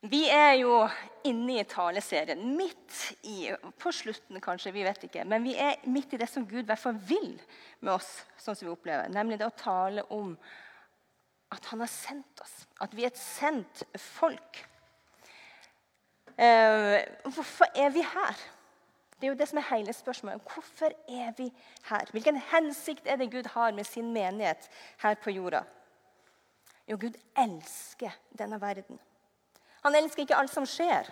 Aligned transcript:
Vi 0.00 0.28
er 0.30 0.52
jo 0.60 0.84
inne 1.26 1.56
i 1.58 1.64
taleserien. 1.66 2.42
Midt 2.56 3.16
i 3.26 3.50
På 3.78 3.90
slutten, 3.92 4.40
kanskje. 4.40 4.72
Vi 4.72 4.84
vet 4.86 5.04
ikke. 5.08 5.24
Men 5.26 5.42
vi 5.42 5.56
er 5.58 5.80
midt 5.90 6.14
i 6.14 6.20
det 6.20 6.28
som 6.30 6.46
Gud 6.46 6.62
i 6.62 6.68
hvert 6.68 6.82
fall 6.82 7.00
vil 7.08 7.32
med 7.80 7.96
oss, 7.96 8.08
sånn 8.38 8.54
som 8.54 8.68
vi 8.68 8.74
opplever. 8.74 9.10
Nemlig 9.10 9.40
det 9.40 9.48
å 9.48 9.58
tale 9.58 10.04
om 10.14 10.36
at 11.50 11.64
han 11.72 11.82
har 11.82 11.90
sendt 11.90 12.44
oss. 12.44 12.60
At 12.78 12.94
vi 12.94 13.06
er 13.06 13.10
et 13.10 13.18
sendt 13.18 13.82
folk. 13.98 14.62
Eh, 16.38 17.02
hvorfor 17.26 17.66
er 17.74 17.90
vi 17.90 18.04
her? 18.06 18.46
Det 19.18 19.26
er 19.26 19.32
jo 19.32 19.38
det 19.40 19.48
som 19.50 19.58
er 19.58 19.70
hele 19.72 19.92
spørsmålet. 19.96 20.46
Hvorfor 20.46 20.94
er 21.10 21.32
vi 21.34 21.48
her? 21.88 22.06
Hvilken 22.14 22.38
hensikt 22.52 23.08
er 23.10 23.18
det 23.18 23.32
Gud 23.32 23.50
har 23.56 23.74
med 23.74 23.88
sin 23.88 24.12
menighet 24.14 24.70
her 25.02 25.18
på 25.18 25.34
jorda? 25.34 25.64
Jo, 26.86 26.96
Gud 26.96 27.18
elsker 27.34 28.14
denne 28.38 28.60
verden. 28.62 29.00
Han 29.84 29.96
elsker 29.98 30.24
ikke 30.24 30.38
alt 30.38 30.52
som 30.52 30.66
skjer, 30.68 31.08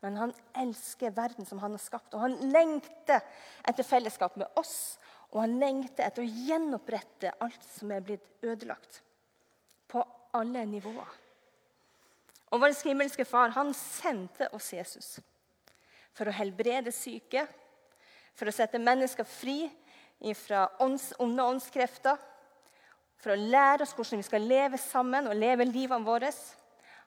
men 0.00 0.16
han 0.16 0.32
elsker 0.58 1.12
verden 1.14 1.46
som 1.46 1.60
han 1.62 1.76
har 1.76 1.82
skapt. 1.82 2.14
Og 2.16 2.24
han 2.24 2.36
lengter 2.52 3.20
etter 3.68 3.86
fellesskap 3.86 4.36
med 4.40 4.48
oss, 4.60 4.96
og 5.30 5.44
han 5.44 5.58
lengter 5.60 6.06
etter 6.06 6.24
å 6.24 6.46
gjenopprette 6.48 7.34
alt 7.44 7.66
som 7.76 7.92
er 7.94 8.04
blitt 8.04 8.26
ødelagt. 8.42 9.02
På 9.90 10.02
alle 10.36 10.64
nivåer. 10.66 11.18
Og 12.50 12.62
vår 12.62 12.74
himmelske 12.82 13.26
far 13.28 13.52
han 13.54 13.74
sendte 13.76 14.48
oss 14.56 14.72
Jesus 14.74 15.18
for 16.16 16.26
å 16.26 16.34
helbrede 16.34 16.90
syke, 16.92 17.44
for 18.34 18.50
å 18.50 18.54
sette 18.54 18.80
mennesker 18.82 19.26
fri 19.28 19.62
fra 20.36 20.66
ånds, 20.82 21.12
onde 21.22 21.46
åndskrefter, 21.46 22.18
for 23.20 23.34
å 23.34 23.38
lære 23.38 23.84
oss 23.84 23.94
hvordan 23.96 24.20
vi 24.20 24.26
skal 24.26 24.48
leve 24.48 24.80
sammen 24.80 25.28
og 25.30 25.38
leve 25.38 25.68
livene 25.68 26.04
våre. 26.04 26.32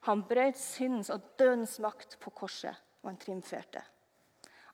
Han 0.08 0.24
brøt 0.28 0.60
syndens 0.60 1.12
og 1.14 1.24
dødens 1.40 1.78
makt 1.84 2.18
på 2.20 2.34
korset, 2.36 2.76
og 3.04 3.12
han 3.12 3.20
triumferte. 3.22 3.84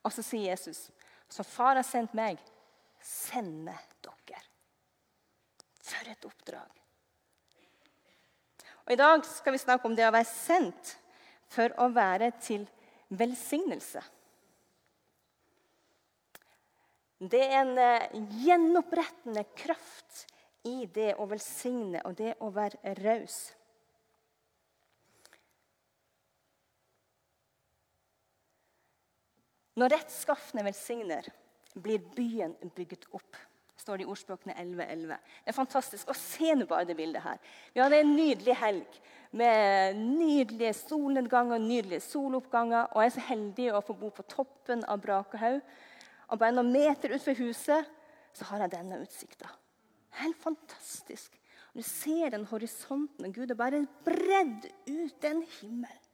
Og 0.03 0.13
så 0.13 0.23
sier 0.25 0.51
Jesus, 0.51 0.87
som 1.29 1.45
far 1.45 1.77
har 1.77 1.85
sendt 1.85 2.15
meg, 2.17 2.39
sende 3.03 3.75
dere. 4.01 4.41
For 5.89 6.09
et 6.11 6.25
oppdrag. 6.25 6.75
Og 8.85 8.93
I 8.93 8.97
dag 8.97 9.25
skal 9.25 9.53
vi 9.53 9.61
snakke 9.61 9.85
om 9.89 9.95
det 9.97 10.05
å 10.07 10.13
være 10.13 10.29
sendt 10.29 10.95
for 11.49 11.73
å 11.81 11.89
være 11.93 12.31
til 12.41 12.65
velsignelse. 13.09 14.01
Det 17.19 17.41
er 17.43 17.57
en 17.59 17.77
eh, 17.83 18.19
gjenopprettende 18.45 19.43
kraft 19.57 20.25
i 20.69 20.85
det 20.93 21.11
å 21.19 21.27
velsigne 21.29 22.01
og 22.07 22.15
det 22.17 22.35
å 22.45 22.49
være 22.55 22.93
raus. 23.01 23.41
Når 29.79 29.93
rettskaffene 29.93 30.65
velsigner, 30.65 31.27
blir 31.79 32.01
byen 32.15 32.55
bygget 32.75 33.05
opp. 33.15 33.37
står 33.79 33.97
det 33.97 34.03
i 34.03 34.09
ordspråkene 34.11 34.53
11.11. 34.59 34.87
11. 34.91 35.17
Det 35.45 35.51
er 35.51 35.55
fantastisk. 35.55 36.09
Og 36.11 36.17
Se 36.19 36.55
nå 36.55 36.65
bare 36.67 36.87
det 36.89 36.97
bildet 36.97 37.23
her. 37.23 37.37
Vi 37.73 37.79
hadde 37.79 38.01
en 38.01 38.11
nydelig 38.15 38.55
helg 38.59 38.97
med 39.31 39.95
nydelige 39.95 40.73
solnedganger, 40.81 41.61
nydelige 41.63 42.03
soloppganger. 42.03 42.89
Og 42.91 43.05
jeg 43.05 43.11
er 43.11 43.15
så 43.15 43.23
heldig 43.29 43.69
å 43.71 43.83
få 43.85 43.95
bo 44.01 44.09
på 44.11 44.25
toppen 44.27 44.83
av 44.83 44.99
Brakehaug. 45.05 45.61
Og 46.27 46.41
bare 46.41 46.57
noen 46.57 46.73
meter 46.73 47.15
utenfor 47.15 47.39
huset 47.39 47.87
så 48.35 48.49
har 48.51 48.65
jeg 48.65 48.75
denne 48.75 48.99
utsikta. 49.05 49.47
Helt 50.19 50.41
fantastisk. 50.43 51.39
Du 51.71 51.81
ser 51.85 52.33
den 52.33 52.45
horisonten, 52.49 53.29
og 53.29 53.33
Gud 53.33 53.53
har 53.53 53.57
bare 53.57 53.85
bredd 54.03 54.67
ut 54.89 55.17
den 55.23 55.45
himmelen. 55.59 56.05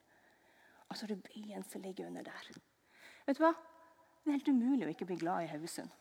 Og 0.86 1.00
så 1.00 1.08
er 1.08 1.16
det 1.16 1.32
byen 1.32 1.66
som 1.66 1.82
ligger 1.82 2.12
under 2.12 2.28
der. 2.28 2.54
Vet 3.26 3.40
du 3.40 3.44
hva? 3.46 3.54
Det 4.22 4.32
er 4.32 4.38
helt 4.40 4.54
umulig 4.54 4.88
å 4.88 4.94
ikke 4.94 5.08
bli 5.10 5.20
glad 5.22 5.46
i 5.46 5.52
Haugesund. 5.52 5.92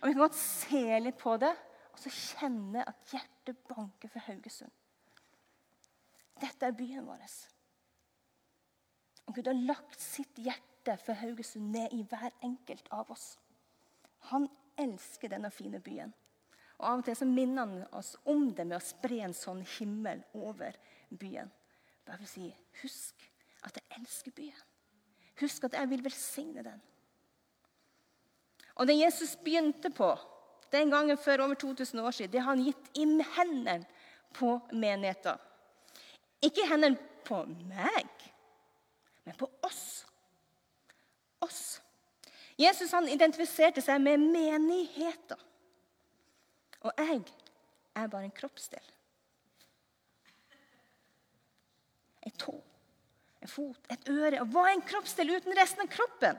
Og 0.00 0.08
Vi 0.08 0.12
kan 0.12 0.22
godt 0.22 0.38
se 0.38 0.82
litt 1.00 1.18
på 1.20 1.36
det 1.40 1.52
og 1.96 2.00
så 2.02 2.12
kjenne 2.12 2.82
at 2.84 3.12
hjertet 3.12 3.62
banker 3.70 4.10
for 4.12 4.24
Haugesund. 4.28 4.72
Dette 6.36 6.68
er 6.68 6.76
byen 6.76 7.06
vår. 7.08 7.22
Og 9.26 9.38
Gud 9.38 9.48
har 9.48 9.56
lagt 9.56 10.00
sitt 10.00 10.36
hjerte 10.36 10.98
for 11.00 11.16
Haugesund 11.16 11.72
ned 11.72 11.96
i 11.96 12.02
hver 12.04 12.36
enkelt 12.44 12.92
av 12.92 13.08
oss. 13.10 13.38
Han 14.28 14.44
elsker 14.76 15.32
denne 15.32 15.50
fine 15.50 15.80
byen. 15.80 16.12
Og 16.76 16.84
Av 16.90 17.00
og 17.00 17.06
til 17.06 17.16
så 17.16 17.24
minner 17.28 17.64
han 17.64 17.84
oss 17.96 18.12
om 18.28 18.50
det 18.52 18.66
med 18.68 18.76
å 18.76 18.84
spre 18.84 19.22
en 19.24 19.34
sånn 19.36 19.64
himmel 19.78 20.20
over 20.36 20.76
byen. 21.08 21.48
Bare 22.04 22.20
for 22.20 22.28
å 22.28 22.34
si 22.34 22.50
husk 22.82 23.24
at 23.64 23.80
jeg 23.80 24.02
elsker 24.02 24.36
byen. 24.36 24.64
Husk 25.40 25.64
at 25.64 25.76
jeg 25.76 25.90
vil 25.90 26.04
velsigne 26.04 26.64
den. 26.64 26.82
Og 28.76 28.86
det 28.88 28.98
Jesus 28.98 29.36
begynte 29.36 29.90
på 29.90 30.10
den 30.72 30.90
gangen 30.90 31.18
for 31.18 31.42
over 31.42 31.54
2000 31.54 32.00
år 32.00 32.10
siden, 32.10 32.32
det 32.32 32.40
har 32.40 32.54
han 32.56 32.64
gitt 32.64 32.90
i 32.94 33.04
hendene 33.36 33.86
på 34.32 34.58
menigheten. 34.72 35.38
Ikke 36.42 36.64
i 36.64 36.68
hendene 36.68 36.98
på 37.24 37.42
meg, 37.46 38.08
men 39.24 39.36
på 39.38 39.48
oss. 39.62 40.04
Oss. 41.40 41.80
Jesus 42.58 42.92
han 42.92 43.08
identifiserte 43.08 43.80
seg 43.84 44.00
med 44.00 44.20
menigheten. 44.20 45.40
Og 46.80 46.92
jeg 46.96 47.22
er 47.96 48.12
bare 48.12 48.28
en 48.28 48.36
kroppsdel. 48.36 48.92
En 52.26 52.36
tå 52.40 52.54
en 53.46 53.50
fot, 53.50 53.90
et 53.92 54.10
øre. 54.10 54.42
Og 54.42 54.50
hva 54.52 54.66
er 54.66 54.76
en 54.76 54.86
kroppsdel 54.86 55.30
uten 55.36 55.56
resten 55.56 55.84
av 55.86 55.90
kroppen? 55.92 56.38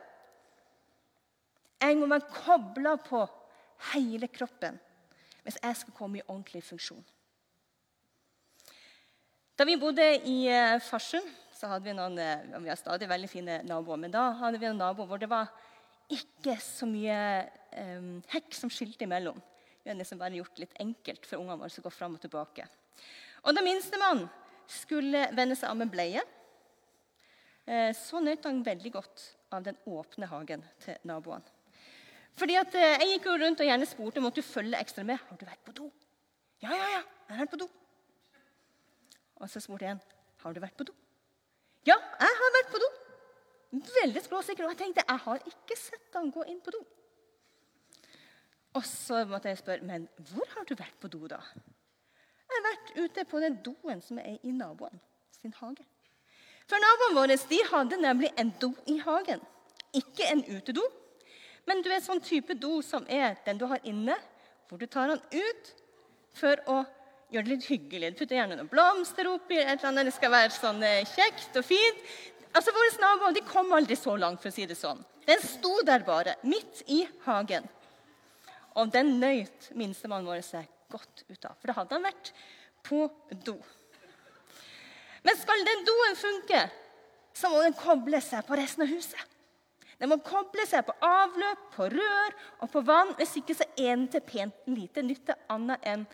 Jeg 1.81 1.97
må 2.00 2.09
være 2.09 2.31
kobla 2.34 2.97
på 3.01 3.23
hele 3.94 4.29
kroppen 4.34 4.79
hvis 5.46 5.59
jeg 5.62 5.78
skal 5.79 5.96
komme 5.96 6.19
i 6.19 6.25
ordentlig 6.25 6.59
funksjon. 6.67 7.03
Da 9.57 9.66
vi 9.66 9.78
bodde 9.79 10.03
i 10.28 10.41
eh, 10.51 10.75
Farsund, 10.84 11.29
så 11.56 11.69
hadde 11.72 11.88
vi 11.88 11.96
noen 11.96 12.17
eh, 12.19 12.57
vi 12.59 12.69
har 12.69 12.78
stadig 12.78 13.07
veldig 13.09 13.29
fine 13.31 13.62
naboer, 13.66 14.01
men 14.01 14.12
da 14.13 14.28
hadde 14.41 14.59
vi 14.62 14.67
en 14.67 14.78
nabo 14.78 15.07
hvor 15.07 15.22
det 15.22 15.29
var 15.31 15.47
ikke 16.13 16.56
så 16.63 16.88
mye 16.88 17.16
um, 17.75 18.19
hekk 18.31 18.53
som 18.56 18.72
skilte 18.72 19.07
imellom. 19.07 19.40
Vi 19.81 19.90
hadde 19.90 20.00
liksom 20.00 20.19
bare 20.22 20.38
gjort 20.40 20.62
litt 20.62 20.75
enkelt 20.84 21.25
for 21.28 21.41
ungene 21.41 21.59
våre 21.59 21.81
å 21.81 21.85
gå 21.88 21.91
fram 21.91 22.16
og 22.16 22.23
tilbake. 22.23 22.67
Og 23.44 23.56
Da 23.56 23.63
minstemann 23.63 24.25
skulle 24.67 25.25
vende 25.35 25.56
seg 25.56 25.72
av 25.72 25.79
med 25.79 25.91
bleie, 25.91 26.23
så 27.97 28.22
nøt 28.23 28.45
han 28.47 28.61
veldig 28.63 28.91
godt 28.94 29.23
av 29.51 29.63
den 29.66 29.78
åpne 29.91 30.29
hagen 30.31 30.63
til 30.83 30.95
naboene. 31.07 31.57
Fordi 32.38 32.57
at 32.59 32.75
eh, 32.78 33.00
Jeg 33.01 33.16
gikk 33.16 33.31
jo 33.31 33.38
rundt 33.41 33.63
og 33.63 33.69
gjerne 33.69 33.88
spurte 33.89 34.22
måtte 34.23 34.44
du 34.44 34.47
følge 34.47 34.78
ekstra 34.79 35.03
med. 35.07 35.17
Har 35.29 35.39
du 35.39 35.45
vært 35.47 35.63
på 35.66 35.73
do. 35.79 35.89
Ja, 36.61 36.69
ja, 36.73 36.88
ja, 36.97 37.01
jeg 37.01 37.33
har 37.33 37.41
vært 37.44 37.53
på 37.53 37.61
do. 37.63 37.67
Og 39.41 39.50
så 39.50 39.61
spurte 39.61 39.85
jeg 39.85 39.97
en 39.97 40.03
har 40.44 40.53
du 40.53 40.61
vært 40.61 40.78
på 40.78 40.85
do. 40.88 40.94
Ja, 41.88 41.97
jeg 41.97 42.38
har 42.41 42.53
vært 42.57 42.72
på 42.73 42.81
do. 42.83 42.91
Veldig 44.03 44.23
skråsikker. 44.25 44.67
Og 44.67 44.75
jeg 44.75 44.81
tenkte 44.84 45.05
jeg 45.07 45.23
har 45.25 45.49
ikke 45.49 45.79
sett 45.79 46.17
han 46.17 46.31
gå 46.34 46.45
inn 46.51 46.61
på 46.63 46.73
do. 46.78 46.84
Og 48.78 48.85
så 48.85 49.23
måtte 49.25 49.49
jeg 49.49 49.57
spørre 49.63 49.88
men 49.89 50.05
hvor 50.29 50.45
har 50.53 50.66
du 50.69 50.75
vært 50.78 50.97
på 51.01 51.09
do, 51.09 51.23
da? 51.31 51.41
Jeg 52.47 52.53
har 52.53 52.66
vært 52.67 52.91
ute 53.01 53.23
på 53.28 53.39
den 53.41 53.57
doen 53.66 54.01
som 54.05 54.19
er 54.22 54.38
i 54.45 54.53
naboen 54.53 55.01
sin 55.39 55.55
hage. 55.57 55.85
For 56.67 56.83
Naboene 56.83 57.16
våre 57.16 57.38
de 57.50 57.59
hadde 57.72 58.00
nemlig 58.01 58.31
en 58.35 58.51
do 58.59 58.73
i 58.91 58.97
hagen. 59.00 59.44
Ikke 59.95 60.28
en 60.28 60.44
utedo, 60.44 60.83
men 61.67 61.81
du 61.83 61.89
er 61.91 62.03
sånn 62.03 62.22
type 62.23 62.55
do 62.59 62.81
som 62.83 63.05
er 63.11 63.38
den 63.45 63.59
du 63.59 63.66
har 63.72 63.83
inne, 63.88 64.16
hvor 64.67 64.79
du 64.79 64.88
tar 64.88 65.13
den 65.13 65.22
ut 65.31 65.72
for 66.35 66.59
å 66.67 66.81
gjøre 67.31 67.47
det 67.47 67.53
litt 67.53 67.69
hyggelig. 67.72 68.11
Du 68.13 68.22
putter 68.22 68.39
gjerne 68.39 68.57
noen 68.59 68.72
blomster 68.72 69.29
oppi, 69.31 69.57
et 69.59 69.78
eller 69.78 69.89
annet. 69.91 70.09
det 70.09 70.16
skal 70.16 70.31
være 70.31 70.53
sånn 70.55 70.84
eh, 70.84 71.08
kjekt 71.08 71.55
og 71.59 71.66
fint. 71.67 72.03
Altså, 72.53 72.73
Våre 72.75 72.91
naboer 73.03 73.35
de 73.35 73.43
kom 73.47 73.73
aldri 73.75 73.97
så 73.99 74.16
langt, 74.19 74.41
for 74.43 74.52
å 74.52 74.55
si 74.55 74.67
det 74.67 74.78
sånn. 74.79 75.02
Den 75.28 75.43
sto 75.43 75.73
der 75.87 76.05
bare, 76.08 76.37
midt 76.47 76.84
i 76.87 77.02
hagen. 77.25 77.67
Og 78.79 78.91
den 78.93 79.17
nøyt 79.19 79.72
minstemannen 79.75 80.29
vår 80.29 80.43
seg 80.46 80.67
godt 80.91 81.25
ut 81.28 81.49
av, 81.49 81.58
for 81.59 81.67
da 81.72 81.79
hadde 81.81 81.97
han 81.97 82.08
vært 82.08 82.31
på 82.87 83.08
do. 83.43 83.58
Men 85.28 85.40
skal 85.40 85.66
den 85.68 85.84
doen 85.88 86.16
funke, 86.16 86.62
så 87.35 87.52
må 87.52 87.59
den 87.66 87.76
koble 87.78 88.22
seg 88.24 88.46
på 88.47 88.56
resten 88.58 88.85
av 88.85 88.91
huset. 88.94 89.35
Den 89.97 90.12
må 90.12 90.20
koble 90.24 90.64
seg 90.70 90.85
på 90.85 90.94
avløp, 91.03 91.68
på 91.74 91.88
rør 91.90 92.35
og 92.62 92.70
på 92.72 92.84
vann. 92.85 93.16
Hvis 93.18 93.35
ikke 93.41 93.56
så 93.58 93.66
er 93.74 93.96
den 93.96 94.08
til 94.14 94.24
pent 94.26 94.70
lite 94.70 95.03
nytte 95.03 95.35
annet 95.52 95.84
enn 95.90 96.06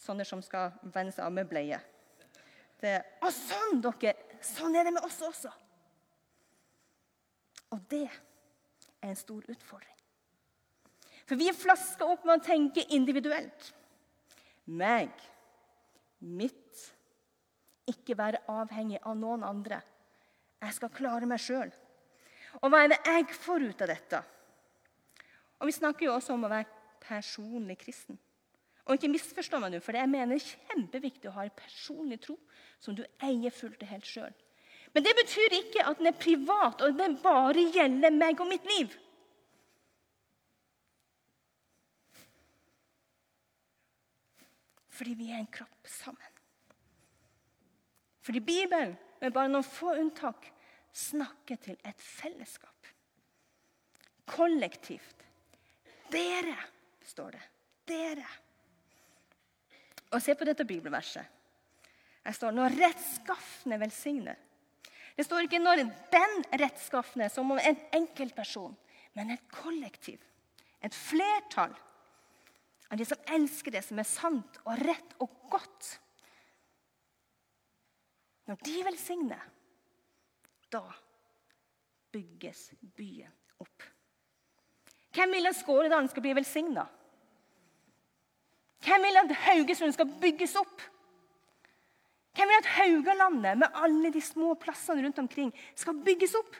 sånne 0.00 0.24
som 0.24 0.40
skal 0.42 0.72
vende 0.94 1.12
seg 1.12 1.26
av 1.26 1.34
med 1.34 1.50
bleie. 1.50 1.80
Det, 2.80 2.94
og 3.20 3.32
sånn, 3.34 3.82
dere! 3.84 4.14
Sånn 4.40 4.76
er 4.78 4.86
det 4.86 4.94
med 4.96 5.04
oss 5.04 5.18
også. 5.26 5.50
Og 7.74 7.82
det 7.90 8.06
er 8.08 9.10
en 9.10 9.18
stor 9.18 9.44
utfordring. 9.44 9.98
For 11.28 11.38
vi 11.38 11.50
er 11.50 11.58
flaska 11.58 12.08
opp 12.08 12.24
med 12.26 12.40
å 12.40 12.46
tenke 12.46 12.86
individuelt. 12.96 13.68
Meg, 14.80 15.12
mitt, 16.24 16.59
ikke 17.90 18.16
være 18.18 18.42
avhengig 18.50 19.00
av 19.02 19.16
noen 19.18 19.44
andre. 19.46 19.80
Jeg 20.60 20.76
skal 20.76 20.92
klare 20.94 21.28
meg 21.28 21.42
sjøl. 21.42 21.70
Og 22.60 22.70
hva 22.70 22.82
er 22.84 22.92
det 22.92 23.00
jeg 23.06 23.28
får 23.36 23.68
ut 23.68 23.84
av 23.84 23.92
dette? 23.92 24.22
Og 25.60 25.68
Vi 25.68 25.76
snakker 25.76 26.06
jo 26.06 26.16
også 26.16 26.34
om 26.34 26.46
å 26.48 26.52
være 26.52 26.68
personlig 27.04 27.76
kristen. 27.82 28.18
Og 28.86 28.96
ikke 28.96 29.12
misforstå 29.12 29.60
meg 29.60 29.74
nå, 29.74 29.80
for 29.84 29.96
jeg 29.96 30.08
mener 30.10 30.34
det 30.34 30.40
er 30.40 30.54
kjempeviktig 30.72 31.28
å 31.30 31.34
ha 31.36 31.44
en 31.46 31.58
personlig 31.58 32.18
tro 32.24 32.36
som 32.80 32.96
du 32.96 33.04
eier 33.22 33.52
fullt 33.54 33.84
og 33.84 33.92
helt 33.92 34.08
sjøl. 34.08 34.32
Men 34.94 35.04
det 35.06 35.12
betyr 35.20 35.54
ikke 35.60 35.84
at 35.86 36.00
den 36.00 36.10
er 36.10 36.16
privat, 36.18 36.82
og 36.82 36.96
den 36.98 37.14
bare 37.22 37.68
gjelder 37.76 38.16
meg 38.16 38.40
og 38.42 38.50
mitt 38.50 38.66
liv. 38.66 38.96
Fordi 45.00 45.14
vi 45.16 45.30
er 45.30 45.38
en 45.38 45.52
kropp 45.54 45.86
sammen. 45.88 46.29
Fordi 48.30 48.40
Bibelen, 48.46 48.92
med 49.18 49.32
bare 49.34 49.50
noen 49.50 49.64
få 49.66 49.90
unntak, 49.98 50.44
snakker 50.94 51.56
til 51.58 51.74
et 51.82 51.98
fellesskap. 51.98 52.86
Kollektivt. 54.30 55.24
Dere, 56.14 56.54
står 57.02 57.32
det. 57.34 57.40
Dere. 57.90 58.26
Og 60.14 60.22
se 60.22 60.36
på 60.38 60.46
dette 60.46 60.62
bibelverset. 60.62 61.26
Her 62.22 62.36
står 62.36 62.54
når 62.54 62.76
rettskaffene 62.78 63.80
velsigner. 63.82 64.38
Det 65.16 65.26
står 65.26 65.48
ikke 65.48 65.58
'når 65.58 65.82
den 66.12 66.44
rettskaffene', 66.54 67.28
som 67.28 67.50
om 67.50 67.58
en 67.58 67.80
enkeltperson, 67.92 68.76
men 69.14 69.30
et 69.30 69.50
kollektiv. 69.50 70.22
Et 70.80 70.94
flertall 70.94 71.74
av 72.90 72.96
de 72.96 73.04
som 73.04 73.18
elsker 73.26 73.70
det 73.70 73.84
som 73.84 73.98
er 73.98 74.06
sant 74.06 74.60
og 74.64 74.78
rett 74.78 75.18
og 75.18 75.50
godt. 75.50 75.98
Når 78.50 78.58
de 78.66 78.80
velsigner, 78.82 79.42
da 80.74 80.80
bygges 82.10 82.72
byen 82.98 83.30
opp. 83.62 83.84
Hvem 85.14 85.36
vil 85.36 85.46
at 85.46 85.58
Skåredalen 85.58 86.10
skal 86.10 86.24
bli 86.24 86.32
velsigna? 86.34 86.82
Hvem 88.82 89.06
vil 89.06 89.20
at 89.22 89.36
Haugesund 89.44 89.94
skal 89.94 90.10
bygges 90.22 90.56
opp? 90.58 90.82
Hvem 92.34 92.50
vil 92.50 92.58
at 92.58 92.72
Haugalandet, 92.74 93.58
med 93.62 93.78
alle 93.84 94.10
de 94.10 94.22
små 94.24 94.56
plassene 94.58 95.04
rundt 95.06 95.22
omkring, 95.22 95.54
skal 95.78 96.02
bygges 96.02 96.34
opp? 96.40 96.58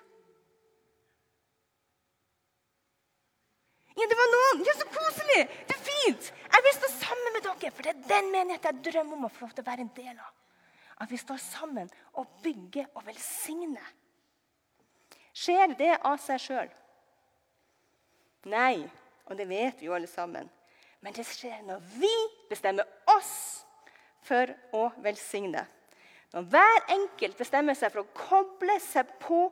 Ja, 3.99 4.07
det 4.07 4.19
var 4.23 4.31
noen! 4.37 4.63
Ja, 4.67 4.79
Så 4.79 4.87
koselig! 4.95 5.43
Det 5.67 5.75
er 5.75 5.89
fint! 5.91 6.31
Jeg 6.55 6.67
vil 6.69 6.79
stå 6.79 6.93
sammen 7.01 7.35
med 7.35 7.49
dere, 7.49 7.73
for 7.75 7.83
det 7.83 7.97
er 7.97 8.13
den 8.15 8.31
menigheten 8.31 8.79
jeg 8.79 8.93
drømmer 8.93 9.19
om 9.19 9.27
å 9.27 9.33
få 9.35 9.49
lov 9.49 9.57
til 9.57 9.67
å 9.67 9.73
være 9.73 9.89
en 9.89 9.97
del 9.99 10.15
av. 10.15 10.37
At 11.01 11.11
vi 11.11 11.17
står 11.21 11.41
sammen 11.41 11.89
og 12.21 12.29
bygger 12.45 12.91
og 12.95 13.07
velsigner. 13.07 13.89
Skjer 15.33 15.75
det 15.79 15.95
av 16.05 16.19
seg 16.21 16.43
sjøl? 16.43 16.71
Nei, 18.51 18.83
og 19.29 19.37
det 19.39 19.47
vet 19.49 19.81
vi 19.81 19.89
jo 19.89 19.97
alle 19.97 20.11
sammen. 20.11 20.49
Men 21.01 21.17
det 21.17 21.25
skjer 21.29 21.63
når 21.65 21.83
vi 21.97 22.13
bestemmer 22.51 22.89
oss 23.09 23.65
for 24.27 24.53
å 24.77 24.91
velsigne. 25.01 25.65
Når 26.35 26.47
hver 26.53 26.93
enkelt 26.95 27.39
bestemmer 27.41 27.79
seg 27.79 27.93
for 27.95 28.05
å 28.05 28.13
koble 28.15 28.77
seg 28.85 29.09
på 29.23 29.47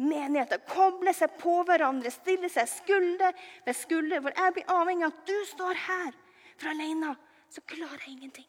menigheter, 0.00 0.62
koble 0.66 1.12
seg 1.14 1.36
på 1.38 1.60
hverandre, 1.68 2.10
stille 2.10 2.50
seg 2.50 2.66
skulder 2.70 3.36
ved 3.66 3.78
skulder, 3.78 4.22
hvor 4.24 4.34
jeg 4.34 4.56
blir 4.56 4.72
avhengig 4.74 5.06
av 5.06 5.14
at 5.14 5.28
du 5.28 5.36
står 5.52 5.82
her. 5.84 6.16
For 6.56 6.72
alene 6.72 7.14
så 7.52 7.62
klarer 7.68 8.00
jeg 8.02 8.16
ingenting. 8.16 8.48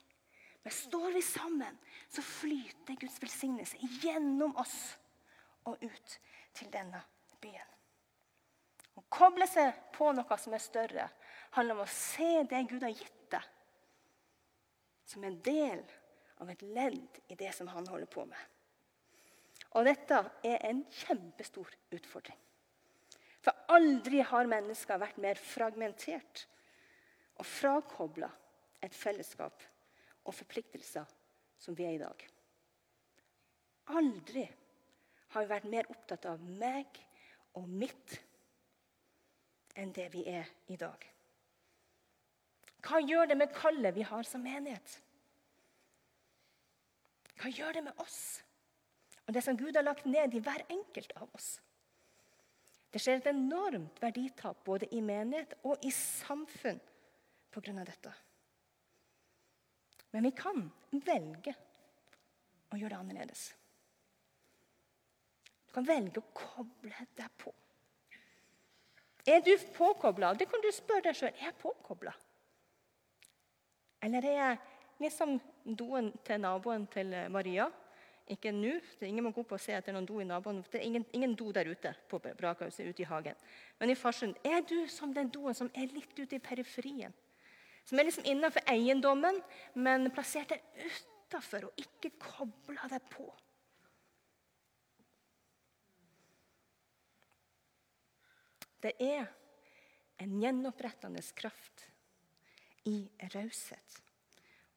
Men 0.66 0.74
står 0.74 1.12
vi 1.13 1.22
sammen, 1.22 1.78
så 2.16 2.24
flyter 2.24 2.98
Guds 3.00 3.18
velsignelse 3.22 3.80
gjennom 4.02 4.56
oss 4.62 4.76
og 5.68 5.82
ut 5.84 6.18
til 6.56 6.72
denne 6.74 7.02
byen. 7.44 7.72
Å 8.96 9.04
koble 9.12 9.48
seg 9.50 9.76
på 9.96 10.12
noe 10.16 10.38
som 10.40 10.56
er 10.56 10.64
større, 10.64 11.10
handler 11.58 11.76
om 11.76 11.84
å 11.84 11.92
se 11.92 12.46
det 12.48 12.64
Gud 12.70 12.84
har 12.86 12.96
gitt 12.96 13.26
deg, 13.34 13.44
som 15.06 15.26
en 15.28 15.38
del 15.44 15.84
av 16.44 16.52
et 16.52 16.64
ledd 16.64 17.20
i 17.32 17.38
det 17.40 17.52
som 17.56 17.68
han 17.74 17.88
holder 17.92 18.10
på 18.12 18.24
med. 18.30 18.40
Og 19.76 19.88
dette 19.88 20.22
er 20.48 20.62
en 20.70 20.82
kjempestor 21.04 21.72
utfordring. 21.96 22.38
For 23.44 23.76
aldri 23.76 24.24
har 24.26 24.48
mennesker 24.50 25.00
vært 25.02 25.20
mer 25.22 25.38
fragmentert 25.38 26.46
og 27.36 27.46
frakobla 27.46 28.32
et 28.86 28.96
fellesskap 28.96 29.64
og 30.26 30.34
forpliktelser 30.34 31.06
som 31.60 31.75
vi 31.78 31.88
er 31.88 31.98
i 31.98 32.02
dag. 32.02 32.28
Aldri 33.96 34.46
har 35.34 35.44
vi 35.44 35.52
vært 35.52 35.68
mer 35.69 35.90
opptatt 35.92 36.25
av 36.30 36.42
meg 36.42 37.02
og 37.60 37.68
mitt 37.69 38.18
enn 39.75 39.92
det 39.96 40.07
vi 40.13 40.24
er 40.31 40.50
i 40.72 40.78
dag. 40.80 40.98
Hva 42.86 43.02
gjør 43.02 43.30
det 43.31 43.38
med 43.40 43.54
kallet 43.56 43.96
vi 43.96 44.06
har 44.06 44.28
som 44.28 44.44
menighet? 44.46 45.00
Hva 47.42 47.52
gjør 47.52 47.78
det 47.78 47.86
med 47.90 48.04
oss 48.04 48.19
og 49.25 49.34
det 49.34 49.42
som 49.42 49.58
Gud 49.58 49.74
har 49.74 49.86
lagt 49.86 50.06
ned 50.06 50.36
i 50.38 50.42
hver 50.44 50.62
enkelt 50.69 51.16
av 51.18 51.31
oss? 51.34 51.56
Det 52.94 53.01
skjer 53.01 53.18
et 53.19 53.31
enormt 53.34 53.98
verditap 54.00 54.62
både 54.63 54.88
i 54.96 55.01
menighet 55.04 55.58
og 55.68 55.81
i 55.84 55.92
samfunn 55.92 56.80
pga. 57.51 57.74
dette. 57.84 58.13
Men 60.16 60.24
vi 60.24 60.32
kan 60.32 60.62
velge 61.04 61.52
å 62.72 62.78
gjøre 62.80 62.94
det 62.94 63.00
annerledes. 63.02 63.42
Du 65.68 65.74
kan 65.76 65.84
velge 65.84 66.22
å 66.22 66.30
koble 66.32 67.08
deg 67.20 67.34
på. 67.42 67.52
Er 69.28 69.42
du 69.44 69.52
påkobla? 69.76 70.30
Det 70.40 70.48
kan 70.48 70.64
du 70.64 70.70
spørre 70.72 71.10
deg 71.10 71.18
sjøl. 71.20 71.34
Er 71.34 71.50
jeg 71.50 71.58
påkobla? 71.60 72.14
Eller 74.08 74.30
er 74.30 74.38
jeg 74.40 74.62
liksom 75.04 75.36
doen 75.66 76.08
til 76.24 76.40
naboen 76.46 76.88
til 76.96 77.12
Maria? 77.36 77.68
Ikke 78.32 78.56
nå, 78.56 78.78
det 78.96 79.04
er 79.04 79.12
ingen 79.12 79.28
må 79.28 79.36
gå 79.36 79.44
på 79.44 79.60
og 79.60 79.66
se 79.66 79.76
etter 79.76 79.92
noen 79.92 80.08
do 80.08 80.24
i 80.24 80.30
naboen. 80.32 80.64
Det 80.72 80.80
er 80.80 80.88
ingen, 80.88 81.04
ingen 81.12 81.36
do 81.36 81.52
der 81.52 81.68
ute 81.68 81.92
på 82.08 82.24
Brakhuset, 82.24 82.88
ute 82.88 83.04
i 83.04 83.12
hagen. 83.12 83.36
Men 83.84 83.92
i 83.92 84.00
Farsund 84.00 84.40
er 84.48 84.64
du 84.64 84.78
som 84.88 85.12
den 85.12 85.28
doen 85.28 85.60
som 85.60 85.68
er 85.76 85.92
litt 85.92 86.16
ute 86.16 86.40
i 86.40 86.44
periferien. 86.48 87.12
Som 87.86 88.00
er 88.00 88.08
liksom 88.08 88.26
innenfor 88.26 88.66
eiendommen, 88.70 89.42
men 89.74 90.10
plassert 90.14 90.50
der 90.50 90.62
utafor 90.82 91.68
og 91.70 91.82
ikke 91.82 92.16
kobla 92.22 92.88
deg 92.90 93.04
på. 93.12 93.28
Det 98.86 98.94
er 99.01 99.25
en 100.22 100.34
gjenopprettende 100.42 101.22
kraft 101.38 101.86
i 102.89 103.00
raushet. 103.34 104.01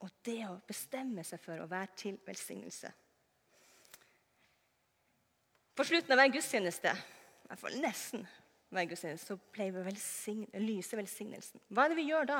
Og 0.05 0.13
det 0.25 0.41
å 0.47 0.61
bestemme 0.69 1.25
seg 1.27 1.41
for 1.43 1.61
å 1.61 1.69
være 1.69 1.91
til 1.99 2.19
velsignelse. 2.27 2.91
På 5.75 5.87
slutten 5.87 6.15
av 6.15 6.23
en 6.25 6.35
gudstjeneste, 6.35 6.93
i 6.93 7.49
hvert 7.51 7.61
fall 7.63 7.81
nesten 7.83 8.25
hver 8.69 8.85
gudstjeneste, 8.91 9.33
så 9.33 9.53
pleier 9.55 9.73
vi 9.73 9.81
å 9.81 9.87
velsigne, 9.87 10.61
lyse 10.61 10.97
velsignelsen. 10.97 11.61
Hva 11.73 11.87
er 11.87 11.93
det 11.93 11.99
vi 11.99 12.09
gjør 12.11 12.29
da? 12.29 12.39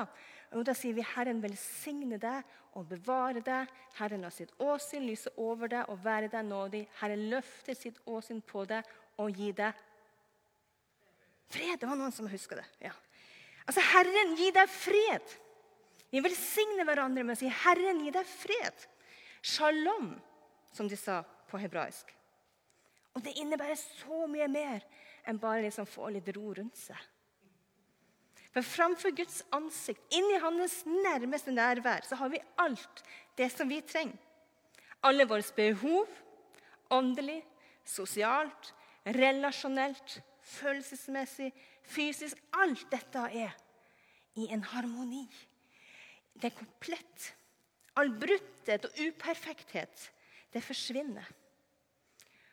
Jo, 0.53 0.61
da 0.63 0.75
sier 0.77 0.93
vi 0.93 1.01
'Herren 1.01 1.41
velsigne 1.41 2.19
deg 2.21 2.43
og 2.77 2.87
bevare 2.89 3.41
deg'. 3.41 3.67
'Herren 3.97 4.21
la 4.21 4.29
sitt 4.29 4.51
åsyn 4.59 5.07
lyse 5.07 5.29
over 5.37 5.67
deg 5.67 5.89
og 5.89 6.03
være 6.03 6.29
deg 6.29 6.45
nådig'. 6.45 6.87
'Herren 6.99 7.29
løfter 7.29 7.73
sitt 7.73 7.97
åsyn 8.05 8.41
på 8.41 8.65
deg 8.67 8.85
og 9.17 9.31
gi 9.31 9.51
deg 9.51 9.73
fred'. 11.49 11.79
Det 11.79 11.89
var 11.89 11.95
noen 11.95 12.11
som 12.11 12.27
huska 12.27 12.55
det. 12.55 12.65
Ja. 12.79 12.93
Altså, 13.65 13.81
Herren 13.81 14.35
gi 14.35 14.51
deg 14.51 14.69
fred. 14.69 15.37
Vi 16.11 16.21
velsigner 16.21 16.85
hverandre 16.85 17.23
med 17.23 17.37
å 17.37 17.39
si 17.39 17.49
'Herren, 17.49 18.05
gi 18.05 18.11
deg 18.11 18.25
fred'. 18.25 18.87
Shalom, 19.41 20.21
som 20.71 20.87
de 20.87 20.95
sa 20.95 21.23
på 21.49 21.57
hebraisk. 21.57 22.15
Og 23.15 23.23
Det 23.23 23.33
innebærer 23.37 23.75
så 23.75 24.27
mye 24.27 24.47
mer 24.47 24.83
enn 25.27 25.39
bare 25.41 25.65
liksom 25.65 25.87
få 25.89 26.09
litt 26.13 26.29
ro 26.35 26.53
rundt 26.57 26.77
seg. 26.77 26.99
For 28.49 28.65
framfor 28.65 29.13
Guds 29.13 29.43
ansikt, 29.53 30.01
inni 30.15 30.39
hans 30.41 30.81
nærmeste 30.87 31.53
nærvær, 31.53 32.05
så 32.07 32.17
har 32.17 32.31
vi 32.33 32.41
alt 32.57 33.03
det 33.37 33.51
som 33.53 33.69
vi 33.69 33.81
trenger. 33.85 34.17
Alle 35.05 35.27
våre 35.29 35.45
behov, 35.55 36.09
åndelig, 36.91 37.39
sosialt, 37.85 38.73
relasjonelt, 39.05 40.17
følelsesmessig, 40.41 41.51
fysisk 41.87 42.41
Alt 42.59 42.83
dette 42.91 43.21
er 43.31 43.53
i 44.35 44.49
en 44.53 44.63
harmoni. 44.73 45.27
Det 46.33 46.49
er 46.49 46.57
komplett. 46.57 47.29
All 47.99 48.11
brutthet 48.19 48.85
og 48.87 48.99
uperfekthet, 48.99 50.09
det 50.53 50.63
forsvinner. 50.65 51.25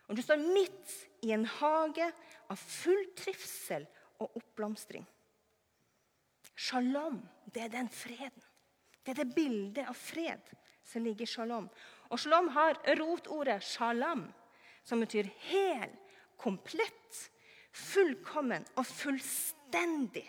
Og 0.06 0.16
du 0.16 0.22
står 0.22 0.38
midt 0.42 0.92
i 1.26 1.32
en 1.34 1.46
hage 1.58 2.06
av 2.52 2.60
full 2.60 3.08
trivsel 3.18 3.86
og 4.22 4.38
oppblomstring. 4.38 5.06
Shalom, 6.54 7.18
det 7.52 7.66
er 7.66 7.72
den 7.74 7.90
freden. 7.92 8.44
Det 9.02 9.12
er 9.12 9.20
det 9.20 9.34
bildet 9.34 9.86
av 9.90 9.98
fred 9.98 10.52
som 10.86 11.04
ligger 11.04 11.26
i 11.26 11.30
shalom. 11.30 11.68
Og 12.10 12.20
shalom 12.22 12.48
har 12.54 12.78
rotordet 12.98 13.64
shalam, 13.66 14.26
som 14.86 15.02
betyr 15.02 15.28
hel, 15.50 15.90
komplett, 16.38 17.22
fullkommen 17.76 18.64
og 18.78 18.86
fullstendig. 18.88 20.24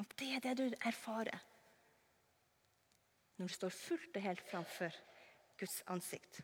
Og 0.00 0.16
det 0.18 0.30
er 0.36 0.44
det 0.48 0.56
du 0.58 0.66
erfarer 0.80 1.44
når 3.36 3.50
du 3.50 3.52
står 3.52 3.72
fullt 3.74 4.16
og 4.16 4.24
helt 4.24 4.44
framfor 4.48 4.94
Guds 5.60 5.82
ansikt. 5.92 6.38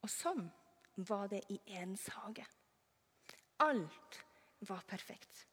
Og 0.00 0.08
sånn 0.08 0.46
var 0.98 1.28
det 1.28 1.42
i 1.52 1.60
Edens 1.66 2.08
hage. 2.08 2.46
Alt 3.56 4.22
var 4.58 4.82
perfekt. 4.86 5.46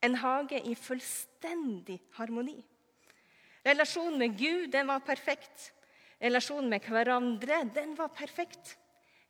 En 0.00 0.14
hage 0.20 0.60
i 0.60 0.74
fullstendig 0.76 1.98
harmoni. 2.18 2.58
Relasjonen 3.64 4.18
med 4.18 4.36
Gud 4.38 4.70
den 4.70 4.86
var 4.86 5.00
perfekt. 5.00 5.72
Relasjonen 6.20 6.70
med 6.70 6.84
hverandre 6.84 7.62
den 7.74 7.94
var 7.98 8.12
perfekt. 8.14 8.76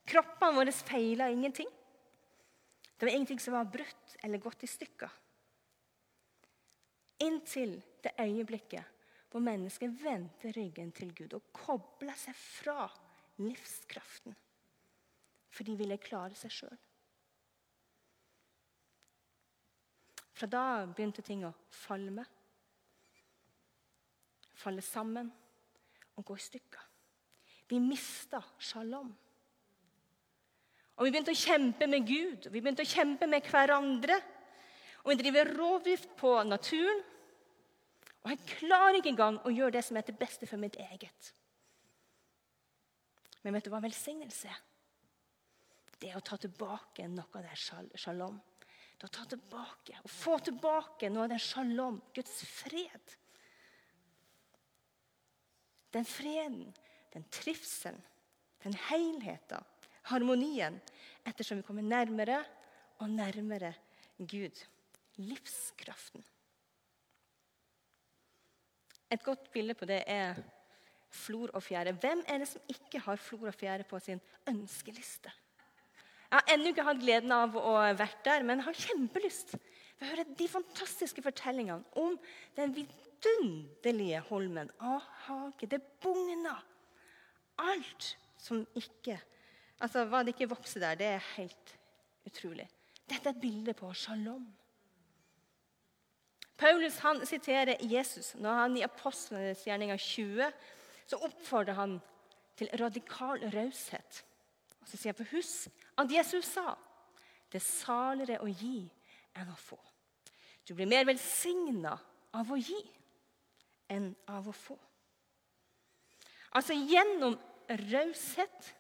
Kroppene 0.07 0.59
våre 0.59 0.75
feila 0.75 1.31
ingenting. 1.31 1.71
Det 2.97 3.07
var 3.07 3.13
ingenting 3.13 3.41
som 3.41 3.55
var 3.55 3.71
brutt 3.71 4.17
eller 4.23 4.43
gått 4.43 4.65
i 4.65 4.71
stykker. 4.71 5.11
Inntil 7.25 7.79
det 8.05 8.13
øyeblikket 8.21 8.93
hvor 9.31 9.43
mennesket 9.43 9.95
vendte 10.03 10.53
ryggen 10.55 10.93
til 10.97 11.11
Gud 11.17 11.35
og 11.37 11.49
kobla 11.57 12.15
seg 12.17 12.37
fra 12.37 12.87
livskraften. 13.43 14.37
For 15.57 15.65
de 15.65 15.77
ville 15.79 15.97
klare 16.03 16.37
seg 16.37 16.53
sjøl. 16.53 16.77
Fra 20.37 20.49
da 20.53 20.65
begynte 20.85 21.25
ting 21.25 21.47
å 21.49 21.55
falme. 21.73 22.27
Falle 24.57 24.85
sammen 24.85 25.31
og 26.17 26.27
gå 26.29 26.37
i 26.37 26.45
stykker. 26.45 26.83
Vi 27.73 27.81
mista 27.81 28.43
shalom. 28.61 29.09
Og 30.97 31.05
Vi 31.05 31.13
begynte 31.13 31.33
å 31.33 31.41
kjempe 31.41 31.89
med 31.89 32.07
Gud 32.09 32.47
og 32.47 32.53
vi 32.55 32.61
begynte 32.61 32.85
å 32.85 32.89
kjempe 32.89 33.27
med 33.29 33.49
hverandre. 33.49 34.17
Og 35.05 35.13
vi 35.13 35.19
driver 35.21 35.53
rovdrift 35.57 36.13
på 36.21 36.37
naturen. 36.49 37.03
Og 38.25 38.33
jeg 38.33 38.57
klarer 38.59 38.97
ikke 38.99 39.13
engang 39.13 39.37
å 39.45 39.53
gjøre 39.53 39.77
det 39.77 39.85
som 39.87 39.97
er 39.97 40.05
til 40.05 40.17
beste 40.19 40.49
for 40.49 40.61
mitt 40.61 40.77
eget. 40.83 41.33
Men 43.45 43.55
vet 43.55 43.69
du 43.69 43.71
hva 43.71 43.85
velsignelse 43.85 44.49
er? 44.51 44.65
Det 45.99 46.13
å 46.17 46.21
ta 46.25 46.37
tilbake 46.41 47.07
noe 47.09 47.39
av 47.39 47.47
det 47.47 47.57
shalom. 47.99 48.37
Det 48.97 49.09
å 49.09 49.13
ta 49.13 49.25
tilbake, 49.29 49.99
å 50.05 50.09
få 50.09 50.39
tilbake 50.45 51.11
noe 51.13 51.27
av 51.27 51.33
den 51.35 51.43
shalom, 51.43 51.99
Guds 52.17 52.41
fred. 52.49 53.17
Den 55.93 56.05
freden, 56.09 56.73
den 57.13 57.25
trivselen, 57.33 58.01
den 58.65 58.77
helheten, 58.89 59.65
harmonien, 60.11 60.81
ettersom 61.25 61.61
vi 61.61 61.67
kommer 61.67 61.85
nærmere 61.85 62.43
og 63.01 63.13
nærmere 63.13 63.75
Gud. 64.19 64.65
Livskraften. 65.17 66.25
Et 69.11 69.23
godt 69.25 69.49
bilde 69.53 69.77
på 69.79 69.89
det 69.89 70.03
er 70.11 70.41
flor 71.15 71.53
og 71.55 71.63
fjære. 71.63 71.95
Hvem 72.01 72.25
er 72.29 72.43
det 72.43 72.49
som 72.51 72.65
ikke 72.69 73.01
har 73.07 73.21
flor 73.21 73.49
og 73.49 73.57
fjære 73.57 73.87
på 73.89 74.01
sin 74.03 74.21
ønskeliste? 74.51 75.33
Jeg 76.27 76.39
har 76.41 76.53
ennå 76.55 76.73
ikke 76.73 76.87
hatt 76.87 77.03
gleden 77.03 77.33
av 77.35 77.55
å 77.59 77.77
vært 77.97 78.25
der, 78.27 78.43
men 78.47 78.61
jeg 78.61 78.67
har 78.67 78.81
kjempelyst 78.87 79.55
Vi 79.57 80.09
hører 80.11 80.33
de 80.39 80.49
fantastiske 80.51 81.23
fortellingene 81.25 81.87
om 81.97 82.19
den 82.59 82.75
vidunderlige 82.77 84.21
holmen 84.29 84.73
av 84.83 85.07
hage. 85.27 85.71
Det 85.71 85.81
bugner. 86.03 86.65
Alt 87.57 88.17
som 88.37 88.67
ikke 88.77 89.21
Altså, 89.77 90.07
Hva 90.09 90.23
det 90.25 90.33
ikke 90.33 90.49
vokser 90.49 90.81
der, 90.81 90.95
det 90.97 91.07
er 91.07 91.25
helt 91.35 91.73
utrolig. 92.25 92.65
Dette 93.05 93.29
er 93.29 93.35
et 93.35 93.41
bilde 93.43 93.75
på 93.77 93.91
shalom. 93.93 94.47
Paulus 96.57 96.97
han 97.05 97.21
siterer 97.29 97.77
Jesus 97.85 98.33
når 98.41 98.61
han 98.63 98.77
i 98.79 98.85
Apostlenes 98.87 99.67
gjerninger 99.67 100.01
20 100.01 100.49
så 101.07 101.19
oppfordrer 101.29 101.77
han 101.77 101.99
til 102.57 102.73
radikal 102.81 103.45
raushet. 103.53 104.23
Og 104.81 104.89
så 104.89 104.97
sier 104.97 105.13
han, 105.13 105.19
for 105.21 105.37
Husk 105.37 105.86
at 105.97 106.13
Jesus 106.13 106.49
sa 106.57 106.75
det 107.51 107.61
er 107.61 107.67
saligere 107.67 108.43
å 108.43 108.49
gi 108.51 108.83
enn 109.39 109.53
å 109.53 109.59
få. 109.59 109.79
Du 110.67 110.75
blir 110.75 110.89
mer 110.91 111.07
velsigna 111.07 111.95
av 112.37 112.51
å 112.51 112.59
gi 112.59 112.81
enn 113.93 114.11
av 114.35 114.49
å 114.51 114.55
få. 114.55 114.77
Altså 116.59 116.75
gjennom 116.75 117.37
raushet 117.91 118.73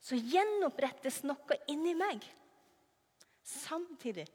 så 0.00 0.16
gjenopprettes 0.16 1.22
noe 1.28 1.58
inni 1.70 1.94
meg. 1.94 2.24
Samtidig 3.44 4.26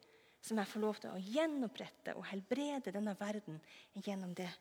som 0.45 0.59
jeg 0.61 0.69
får 0.69 0.83
lov 0.83 0.99
til 1.01 1.13
å 1.13 1.21
gjenopprette 1.21 2.13
og 2.15 2.27
helbrede 2.29 2.93
denne 2.93 3.15
verden 3.19 3.57
gjennom 4.05 4.33
det 4.37 4.51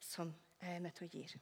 som 0.00 0.32
Metto 0.80 1.04
gir. 1.04 1.34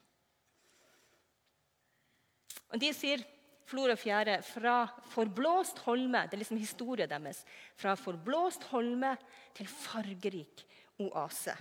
Og 2.73 2.79
De 2.81 2.89
sier 2.91 3.21
Flor 3.65 3.93
og 3.93 3.99
fjære 3.99 4.41
fra 4.43 4.77
forblåst 5.13 5.79
holme 5.85 6.25
Det 6.27 6.35
er 6.35 6.41
liksom 6.41 6.59
historien 6.59 7.09
deres. 7.09 7.45
Fra 7.79 7.95
forblåst 7.95 8.63
holme 8.73 9.15
til 9.55 9.67
fargerik 9.67 10.65
oase. 10.99 11.55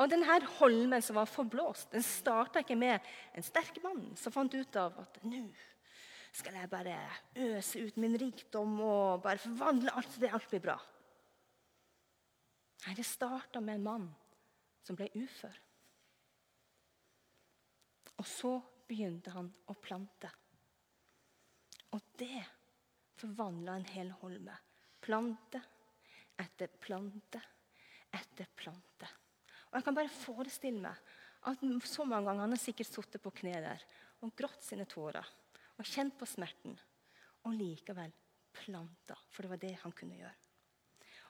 Og 0.00 0.08
denne 0.10 0.38
holmen 0.58 1.02
som 1.04 1.16
var 1.16 1.28
forblåst, 1.30 1.92
den 1.92 2.02
starta 2.02 2.62
ikke 2.62 2.76
med 2.78 3.12
en 3.36 3.44
sterk 3.46 3.76
mann 3.84 4.16
som 4.18 4.34
fant 4.34 4.54
ut 4.54 4.76
av 4.80 4.96
at 5.04 5.20
nå 5.22 5.44
skal 6.32 6.56
jeg 6.56 6.70
bare 6.72 6.96
øse 7.44 7.82
ut 7.84 7.98
min 8.00 8.16
rikdom 8.16 8.78
og 8.80 9.22
bare 9.22 9.38
forvandle 9.38 9.92
alt 9.92 10.14
så 10.14 10.22
det 10.22 10.32
alt 10.32 10.48
blir 10.48 10.62
bra. 10.64 10.78
Nei, 12.86 12.94
det 12.96 13.04
starta 13.06 13.60
med 13.60 13.78
en 13.78 13.84
mann 13.84 14.06
som 14.82 14.96
ble 14.98 15.10
ufør. 15.14 15.58
Og 18.18 18.26
så 18.26 18.56
begynte 18.92 19.32
han 19.32 19.48
å 19.72 19.76
plante. 19.80 20.28
Og 21.92 22.12
det 22.20 22.44
forvandla 23.20 23.78
en 23.78 23.88
hel 23.92 24.12
holme. 24.20 24.54
Plante 25.02 25.60
etter 26.42 26.70
plante 26.82 27.40
etter 28.12 28.48
plante. 28.56 29.08
Og 29.70 29.78
Jeg 29.78 29.86
kan 29.86 29.96
bare 29.96 30.12
forestille 30.12 30.82
meg 30.82 31.12
at 31.48 31.62
så 31.88 32.04
mange 32.04 32.28
ganger 32.28 32.44
han 32.44 32.54
har 32.54 32.60
sikkert 32.60 32.90
sittet 32.90 33.22
på 33.22 33.32
kne 33.40 33.54
der 33.64 33.84
og 34.22 34.34
grått 34.38 34.62
sine 34.62 34.86
tårer 34.86 35.26
og 35.80 35.88
kjent 35.88 36.14
på 36.20 36.28
smerten, 36.28 36.76
og 37.48 37.56
likevel 37.56 38.12
planta. 38.54 39.16
For 39.32 39.42
det 39.42 39.50
var 39.50 39.60
det 39.62 39.72
han 39.80 39.94
kunne 39.96 40.18
gjøre. 40.20 40.36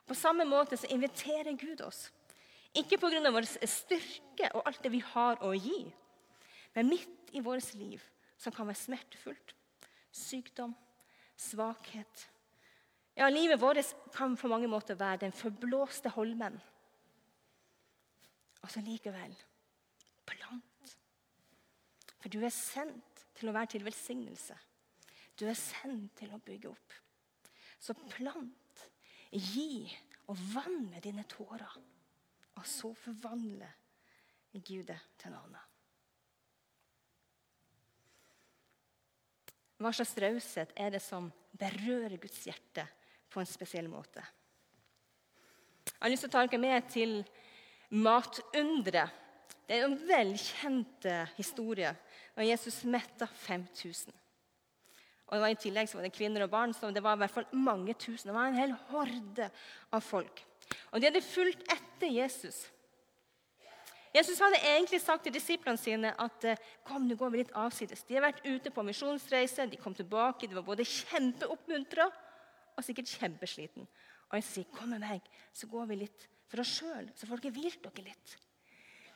På 0.05 0.17
samme 0.19 0.45
måte 0.45 0.77
så 0.77 0.89
inviterer 0.91 1.55
Gud 1.57 1.81
oss. 1.81 2.09
Ikke 2.75 2.99
pga. 2.99 3.31
vår 3.31 3.47
styrke 3.47 4.51
og 4.53 4.67
alt 4.67 4.83
det 4.83 4.91
vi 4.91 5.01
har 5.13 5.39
å 5.41 5.53
gi, 5.55 5.87
men 6.75 6.89
midt 6.91 7.22
i 7.33 7.41
vårt 7.43 7.73
liv, 7.73 8.01
som 8.37 8.53
kan 8.53 8.67
være 8.69 8.81
smertefullt. 8.81 9.55
Sykdom, 10.13 10.75
svakhet. 11.37 12.27
Ja, 13.17 13.29
Livet 13.29 13.61
vårt 13.61 13.93
kan 14.13 14.37
på 14.37 14.49
mange 14.49 14.67
måter 14.67 14.97
være 14.97 15.25
den 15.25 15.33
forblåste 15.35 16.09
holmen. 16.13 16.59
Og 18.63 18.71
så 18.71 18.81
likevel 18.81 19.35
plant. 20.25 20.95
For 22.21 22.31
du 22.31 22.39
er 22.39 22.53
sendt 22.55 23.25
til 23.35 23.49
å 23.49 23.55
være 23.55 23.73
til 23.73 23.85
velsignelse. 23.85 24.55
Du 25.39 25.45
er 25.49 25.57
sendt 25.57 26.15
til 26.21 26.31
å 26.33 26.41
bygge 26.45 26.71
opp. 26.71 26.95
Så 27.81 27.95
plant, 27.97 28.85
gi 29.33 29.89
og 30.31 30.39
vann 30.53 30.85
med 30.87 31.03
dine 31.03 31.25
tårer. 31.27 31.75
Og 32.55 32.65
så 32.69 32.93
forvandle 32.95 33.67
Gud 34.53 34.85
det 34.87 34.99
til 35.19 35.33
noe 35.33 35.43
annet. 35.47 35.72
Hva 39.83 39.91
slags 39.91 40.15
raushet 40.23 40.71
er 40.79 40.93
det 40.95 41.01
som 41.03 41.27
berører 41.59 42.15
Guds 42.21 42.45
hjerte 42.47 42.85
på 43.33 43.41
en 43.41 43.49
spesiell 43.49 43.89
måte? 43.91 44.23
Jeg 45.83 45.99
har 45.99 46.13
lyst 46.13 46.23
til 46.23 46.31
å 46.31 46.35
ta 46.37 46.43
dere 46.47 46.61
med 46.63 46.87
til 46.93 47.17
matunderet. 47.91 49.19
Det 49.67 49.75
er 49.75 49.85
en 49.87 49.99
velkjent 50.07 51.07
historie 51.37 51.91
når 52.35 52.47
Jesus 52.47 52.81
metta 52.87 53.27
5000. 53.27 54.11
Og 55.27 55.35
det 55.35 55.41
var 55.43 55.53
I 55.53 55.59
tillegg 55.59 55.89
så 55.89 55.97
var 55.97 56.07
det 56.07 56.15
kvinner 56.15 56.45
og 56.45 56.51
barn, 56.51 56.73
så 56.75 56.91
det 56.93 57.03
var 57.03 57.17
i 57.17 57.23
hvert 57.23 57.33
fall 57.33 57.47
mange 57.55 57.95
tusen. 57.99 58.29
Det 58.29 58.35
var 58.35 58.51
en 58.51 58.59
hel 58.59 58.75
horde 58.91 59.47
av 59.91 60.03
folk. 60.03 60.43
Og 60.91 60.99
de 60.99 61.09
hadde 61.09 61.23
fulgt 61.25 61.63
etter 61.73 62.11
Jesus. 62.11 62.63
Jesus 64.13 64.37
hadde 64.43 64.59
egentlig 64.61 64.99
sagt 65.01 65.25
til 65.25 65.33
disiplene 65.33 65.79
sine 65.81 66.11
at 66.21 66.45
eh, 66.45 66.59
kom, 66.85 67.07
nå 67.09 67.17
går 67.17 67.31
vi 67.33 67.41
litt 67.41 67.55
avsides. 67.57 68.05
De 68.05 68.17
har 68.17 68.27
vært 68.27 68.43
ute 68.45 68.69
på 68.73 68.85
misjonsreise, 68.85 69.65
de 69.71 69.79
kom 69.81 69.95
tilbake. 69.97 70.45
De 70.47 70.57
var 70.59 70.67
både 70.67 70.85
kjempeoppmuntra 70.85 72.05
og 72.77 72.85
sikkert 72.85 73.09
kjempesliten. 73.09 73.87
Og 74.29 74.37
jeg 74.37 74.47
sier, 74.49 74.69
kom 74.77 74.93
med 74.93 75.01
meg, 75.01 75.25
så 75.53 75.69
går 75.71 75.89
vi 75.89 76.03
litt 76.03 76.27
for 76.49 76.61
oss 76.61 76.75
sjøl, 76.77 77.09
så 77.17 77.25
får 77.25 77.41
dere 77.41 77.55
hvilt 77.57 77.81
dere 77.87 78.05
litt. 78.11 78.37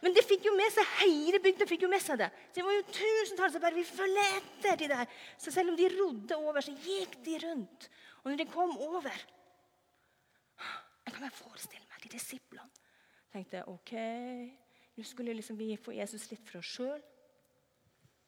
Men 0.02 0.14
det 0.14 0.24
fikk 0.26 0.46
jo 0.46 0.54
med 0.54 0.70
seg 0.74 0.90
hele 1.00 1.40
bygda. 1.42 1.66
fikk 1.70 1.86
jo 1.86 1.90
med 1.90 2.02
seg 2.02 2.20
det. 2.22 2.28
Så 2.50 2.60
det 2.60 2.66
var 2.68 2.76
jo 2.76 2.84
tusentalls 2.98 3.56
som 3.56 3.64
bare 3.64 3.78
ville 3.78 3.90
følge 3.90 4.26
etter 4.38 4.78
de 4.78 4.90
der. 4.92 5.16
Så 5.42 5.54
selv 5.54 5.74
om 5.74 5.78
de 5.78 5.90
rodde 5.94 6.38
over, 6.38 6.62
så 6.62 6.74
gikk 6.86 7.18
de 7.26 7.40
rundt. 7.48 7.90
Og 8.22 8.30
når 8.30 8.44
de 8.44 8.52
kom 8.52 8.78
over 8.78 9.10
Jeg 11.08 11.14
kan 11.14 11.24
bare 11.24 11.34
forestille 11.34 11.86
meg 11.90 12.04
de 12.04 12.14
disiplene. 12.14 12.70
tenkte 13.32 13.64
ok, 13.68 13.94
nå 14.98 15.06
skulle 15.06 15.36
liksom 15.38 15.58
vi 15.60 15.76
få 15.78 15.94
Jesus 15.94 16.26
litt 16.32 16.46
for 16.50 16.60
oss 16.60 16.72
sjøl. 16.78 17.02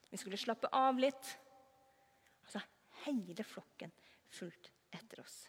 Vi 0.10 0.18
skulle 0.18 0.38
slappe 0.38 0.70
av 0.74 1.00
litt. 1.02 1.32
Altså, 2.46 2.62
hele 3.06 3.46
flokken 3.46 3.94
fulgt 4.30 4.72
etter 4.94 5.24
oss. 5.24 5.42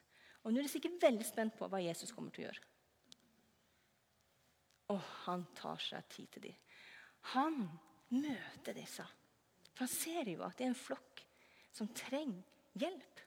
Og 0.43 0.53
nå 0.53 0.61
er 0.61 0.67
de 0.67 0.73
sikkert 0.73 1.01
veldig 1.03 1.27
spent 1.29 1.57
på 1.59 1.69
hva 1.69 1.81
Jesus 1.85 2.13
kommer 2.17 2.33
til 2.33 2.47
å 2.47 2.49
gjøre. 2.49 2.67
Og 4.91 5.01
han 5.27 5.45
tar 5.57 5.81
seg 5.85 6.09
tid 6.11 6.31
til 6.35 6.49
dem. 6.49 6.61
Han 7.37 7.61
møter 8.17 8.75
disse. 8.75 9.05
For 9.75 9.85
han 9.85 9.93
ser 9.93 10.33
jo 10.33 10.45
at 10.47 10.57
det 10.59 10.67
er 10.67 10.73
en 10.73 10.79
flokk 10.89 11.25
som 11.71 11.91
trenger 11.95 12.43
hjelp. 12.81 13.27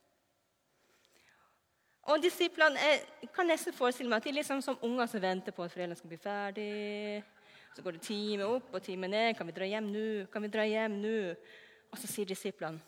Og 2.11 2.19
Disiplene 2.19 2.81
jeg 2.81 3.29
kan 3.31 3.47
nesten 3.47 3.75
forestille 3.75 4.11
meg 4.11 4.19
at 4.19 4.25
de 4.27 4.33
er 4.33 4.41
liksom 4.41 4.59
som 4.65 4.81
unger 4.83 5.07
som 5.07 5.23
venter 5.23 5.55
på 5.55 5.63
at 5.63 5.71
foreldrene 5.71 5.95
skal 5.95 6.11
bli 6.11 6.19
ferdig. 6.19 7.23
Så 7.73 7.81
går 7.81 7.97
det 7.97 8.05
time 8.05 8.45
opp 8.45 8.73
og 8.73 8.83
time 8.85 9.09
ned. 9.09 9.33
Kan 9.37 9.49
vi 9.49 9.55
dra 9.55 9.67
hjem 9.67 9.89
nå? 9.93 10.07
Kan 10.33 10.45
vi 10.45 10.51
dra 10.53 10.65
hjem 10.67 10.99
nå? 11.01 11.15
Og 11.93 12.01
så 12.01 12.09
sier 12.09 12.29
disiplene 12.29 12.81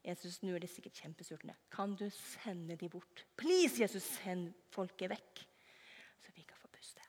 Jesus, 0.00 0.38
nå 0.40 0.54
er 0.56 0.62
de 0.64 0.68
sikkert 0.70 0.96
kjempesultne. 0.96 1.54
Kan 1.72 1.92
du 1.98 2.06
sende 2.14 2.76
dem 2.80 2.88
bort? 2.88 3.24
Please, 3.36 3.76
Jesus, 3.82 4.06
send 4.22 4.54
folket 4.72 5.12
vekk. 5.12 5.42
Så 6.24 6.32
vi 6.32 6.44
kan 6.48 6.56
få 6.56 6.70
puste. 6.72 7.04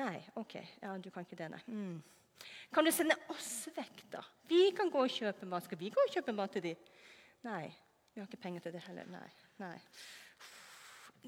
Nei, 0.00 0.16
OK. 0.40 0.56
Ja, 0.80 0.94
du 0.96 1.10
kan 1.12 1.26
ikke 1.28 1.36
det, 1.36 1.50
nei. 1.52 1.60
Mm. 1.68 1.98
Kan 2.72 2.88
du 2.88 2.92
sende 2.94 3.18
oss 3.34 3.68
vekk, 3.76 4.00
da? 4.14 4.22
Vi 4.48 4.70
kan 4.76 4.88
gå 4.92 5.04
og 5.04 5.12
kjøpe 5.12 5.48
mat. 5.50 5.68
Skal 5.68 5.80
vi 5.80 5.92
gå 5.92 6.00
og 6.06 6.14
kjøpe 6.14 6.32
mat 6.36 6.56
til 6.56 6.64
dem? 6.70 6.88
Nei. 7.44 7.66
Vi 8.14 8.22
har 8.22 8.30
ikke 8.30 8.40
penger 8.48 8.64
til 8.64 8.74
det 8.74 8.84
heller. 8.88 9.12
Nei. 9.12 9.28
nei. 9.60 9.76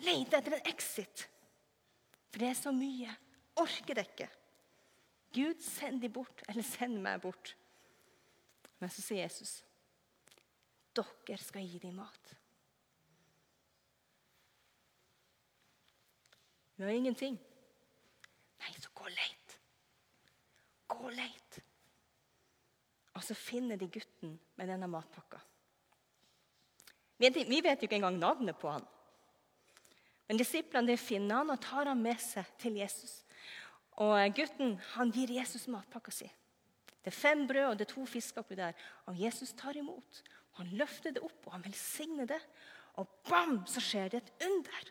Lete 0.01 0.41
etter 0.41 0.57
en 0.57 0.69
exit. 0.73 1.29
For 2.33 2.41
det 2.41 2.49
er 2.55 2.57
så 2.59 2.73
mye. 2.73 3.13
Orker 3.61 3.99
det 3.99 4.09
ikke. 4.09 4.31
Gud, 5.33 5.61
send 5.63 6.03
dem 6.03 6.13
bort. 6.13 6.43
Eller 6.49 6.67
send 6.67 7.01
meg 7.03 7.21
bort. 7.23 7.55
Men 8.81 8.93
så 8.93 9.05
sier 9.05 9.27
Jesus 9.27 9.61
dere 11.01 11.39
skal 11.39 11.65
gi 11.65 11.79
dem 11.79 11.95
mat. 12.01 12.33
Vi 16.77 16.85
har 16.85 16.97
ingenting. 16.97 17.37
Nei, 18.61 18.73
så 18.81 18.91
gå 18.97 19.09
leit. 19.13 19.57
Gå 20.91 21.11
leit. 21.15 21.61
Og 23.15 23.25
så 23.25 23.37
finner 23.37 23.77
de 23.81 23.89
gutten 23.93 24.39
med 24.57 24.71
denne 24.73 24.89
matpakka. 24.91 25.41
Vi 27.21 27.61
vet 27.61 27.83
jo 27.83 27.89
ikke 27.89 27.99
engang 27.99 28.17
navnet 28.19 28.57
på 28.59 28.71
han. 28.73 28.87
Men 30.29 30.41
disiplene 30.41 30.97
finner 30.97 31.43
han 31.43 31.53
og 31.53 31.61
tar 31.61 31.91
han 31.91 32.01
med 32.01 32.21
seg 32.23 32.49
til 32.63 32.79
Jesus. 32.81 33.21
Og 34.01 34.37
Gutten 34.37 34.77
han 34.95 35.13
gir 35.13 35.33
Jesus 35.35 35.67
matpakka 35.69 36.13
si. 36.15 36.29
Det 37.01 37.13
er 37.13 37.17
fem 37.17 37.47
brød 37.49 37.67
og 37.71 37.79
det 37.79 37.87
er 37.87 37.95
to 37.95 38.05
fisker 38.09 38.43
oppi 38.43 38.57
der. 38.59 38.77
Og 39.09 39.19
Jesus 39.21 39.53
tar 39.57 39.77
imot. 39.77 40.23
Han 40.61 40.73
løfter 40.77 41.15
det 41.17 41.23
opp, 41.25 41.47
og 41.47 41.55
han 41.55 41.65
velsigner 41.65 42.29
det. 42.29 42.41
Og 43.01 43.09
bam, 43.29 43.63
så 43.71 43.81
skjer 43.81 44.11
det 44.13 44.23
et 44.23 44.47
under. 44.49 44.89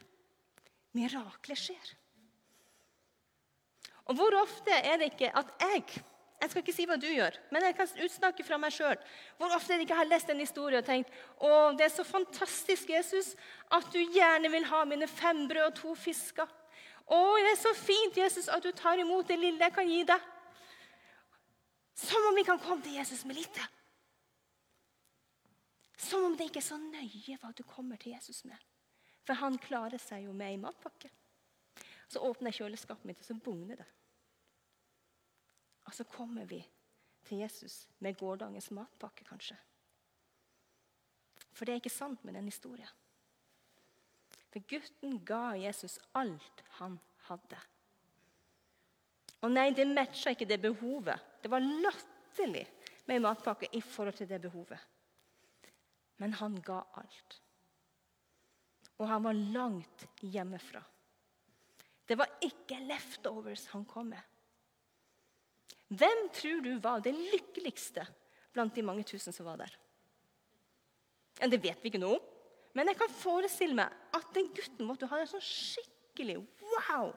Miraklet 0.98 1.62
skjer. 1.62 1.92
Og 4.10 4.18
hvor 4.18 4.40
ofte 4.40 4.74
er 4.74 4.98
det 4.98 5.12
ikke 5.12 5.30
at 5.38 5.52
jeg 5.62 6.00
jeg 6.40 6.52
skal 6.54 6.64
ikke 6.64 6.72
si 6.72 6.86
hva 6.88 6.96
du 6.96 7.08
gjør, 7.12 7.36
men 7.52 7.66
jeg 7.68 7.76
kan 7.76 7.90
utsnakke 8.06 8.46
fra 8.48 8.56
meg 8.62 8.72
sjøl. 8.72 8.96
Hvor 9.36 9.52
ofte 9.58 9.76
det 9.76 9.84
ikke 9.84 9.98
har 10.00 10.08
lest 10.08 10.30
en 10.32 10.40
historie 10.40 10.80
og 10.80 10.86
tenkt 10.88 11.12
å, 11.36 11.50
det 11.76 11.84
er 11.90 11.92
så 11.92 12.06
fantastisk, 12.08 12.94
Jesus, 12.94 13.34
at 13.76 13.90
du 13.92 14.00
gjerne 14.00 14.48
vil 14.54 14.68
ha 14.70 14.86
mine 14.88 15.10
fem 15.12 15.44
brød 15.50 15.66
og 15.66 15.76
to 15.82 15.96
fisker. 16.00 16.48
Å, 17.10 17.20
det 17.42 17.54
er 17.56 17.58
så 17.58 17.74
fint, 17.74 18.18
Jesus, 18.18 18.50
at 18.54 18.64
du 18.64 18.70
tar 18.76 19.02
imot 19.02 19.28
det 19.28 19.40
lille 19.40 19.66
jeg 19.66 19.74
kan 19.74 19.90
gi 19.90 20.04
deg. 20.06 20.26
Som 22.00 22.30
om 22.30 22.38
vi 22.38 22.46
kan 22.48 22.62
komme 22.62 22.86
til 22.86 23.00
Jesus 23.00 23.26
med 23.26 23.40
lite. 23.40 23.66
Som 26.00 26.30
om 26.30 26.36
det 26.38 26.48
ikke 26.48 26.62
er 26.62 26.70
så 26.70 26.78
nøye 26.80 27.40
hva 27.42 27.50
du 27.58 27.64
kommer 27.68 28.00
til 28.00 28.14
Jesus 28.14 28.46
med. 28.48 28.60
For 29.26 29.38
han 29.42 29.58
klarer 29.62 30.00
seg 30.02 30.28
jo 30.30 30.36
med 30.38 30.54
ei 30.54 30.62
matpakke. 30.62 31.10
Så 32.10 32.22
åpner 32.26 32.50
jeg 32.50 32.62
kjøleskapet 32.64 33.06
mitt, 33.06 33.20
og 33.22 33.28
så 33.28 33.36
bugner 33.36 33.82
det. 33.82 33.90
Og 35.90 35.94
så 35.98 36.06
kommer 36.10 36.46
vi 36.50 36.62
til 37.26 37.42
Jesus 37.44 37.84
med 38.00 38.18
gårsdagens 38.18 38.72
matpakke, 38.74 39.26
kanskje. 39.28 39.58
For 41.52 41.66
det 41.66 41.74
er 41.74 41.82
ikke 41.82 41.94
sant 41.94 42.24
med 42.24 42.38
den 42.38 42.48
historien. 42.50 42.90
For 44.50 44.66
gutten 44.70 45.20
ga 45.26 45.54
Jesus 45.60 46.00
alt 46.18 46.64
han 46.80 46.98
hadde. 47.28 47.60
Og 49.46 49.54
nei, 49.54 49.70
det 49.72 49.86
matcha 49.88 50.34
ikke 50.34 50.48
det 50.50 50.60
behovet. 50.64 51.28
Det 51.44 51.52
var 51.52 51.64
latterlig 51.64 52.66
med 53.08 53.24
matpakke 53.24 53.70
i 53.78 53.82
forhold 53.82 54.18
til 54.20 54.28
det 54.30 54.42
behovet. 54.44 54.80
Men 56.20 56.34
han 56.42 56.58
ga 56.66 56.82
alt. 57.00 57.38
Og 59.00 59.08
han 59.08 59.24
var 59.24 59.38
langt 59.56 60.08
hjemmefra. 60.20 60.82
Det 62.10 62.18
var 62.20 62.40
ikke 62.44 62.82
leftovers 62.90 63.68
han 63.72 63.86
kom 63.88 64.10
med. 64.12 64.26
Hvem 65.90 66.26
tror 66.34 66.60
du 66.66 66.74
var 66.82 67.02
det 67.06 67.14
lykkeligste 67.16 68.04
blant 68.54 68.76
de 68.76 68.84
mange 68.86 69.06
tusen 69.08 69.34
som 69.34 69.48
var 69.48 69.62
der? 69.62 69.72
Det 71.40 71.62
vet 71.64 71.80
vi 71.80 71.90
ikke 71.90 72.02
noe 72.02 72.18
om, 72.18 72.28
men 72.76 72.92
jeg 72.92 73.00
kan 73.00 73.14
forestille 73.14 73.78
meg 73.78 73.94
at 74.16 74.30
den 74.36 74.50
gutten 74.56 74.88
måtte 74.88 75.10
ha 75.10 75.20
en 75.20 75.30
sånn 75.30 75.44
skikkelig 75.44 76.40
wow. 76.64 77.12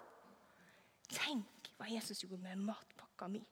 Tenk 1.12 1.70
hva 1.78 1.88
Jesus 1.90 2.22
gjorde 2.24 2.40
med 2.42 2.62
matpakka 2.66 3.28
mi. 3.32 3.42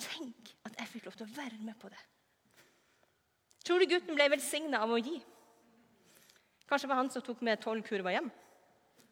Tenk 0.00 0.54
at 0.66 0.76
jeg 0.80 0.90
fikk 0.90 1.08
lov 1.08 1.18
til 1.18 1.28
å 1.28 1.34
være 1.36 1.60
med 1.62 1.78
på 1.80 1.90
det. 1.92 2.00
Tror 3.64 3.80
du 3.80 3.88
gutten 3.88 4.16
ble 4.16 4.28
velsigna 4.32 4.82
av 4.84 4.92
å 4.92 5.00
gi? 5.00 5.16
Kanskje 6.68 6.86
det 6.86 6.92
var 6.92 7.00
han 7.00 7.12
som 7.12 7.24
tok 7.24 7.40
med 7.44 7.62
tolv 7.62 7.84
kurver 7.86 8.16
hjem? 8.16 8.30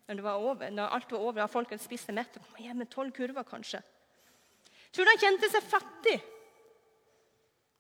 Når, 0.09 0.23
var 0.25 0.45
over, 0.45 0.73
når 0.75 0.95
alt 0.97 1.13
var 1.15 1.25
over 1.25 1.45
og 1.45 1.53
folk 1.53 1.73
hadde 1.73 1.85
spist 1.85 2.09
seg 2.09 2.17
mett, 2.19 2.35
kom 2.37 2.59
han 2.59 2.67
hjem 2.67 2.83
med 2.83 2.91
tolv 2.93 3.15
kurver, 3.17 3.47
kanskje. 3.49 3.81
Tror 4.93 5.07
du 5.07 5.13
han 5.13 5.23
kjente 5.23 5.49
seg 5.53 5.65
fattig? 5.65 6.17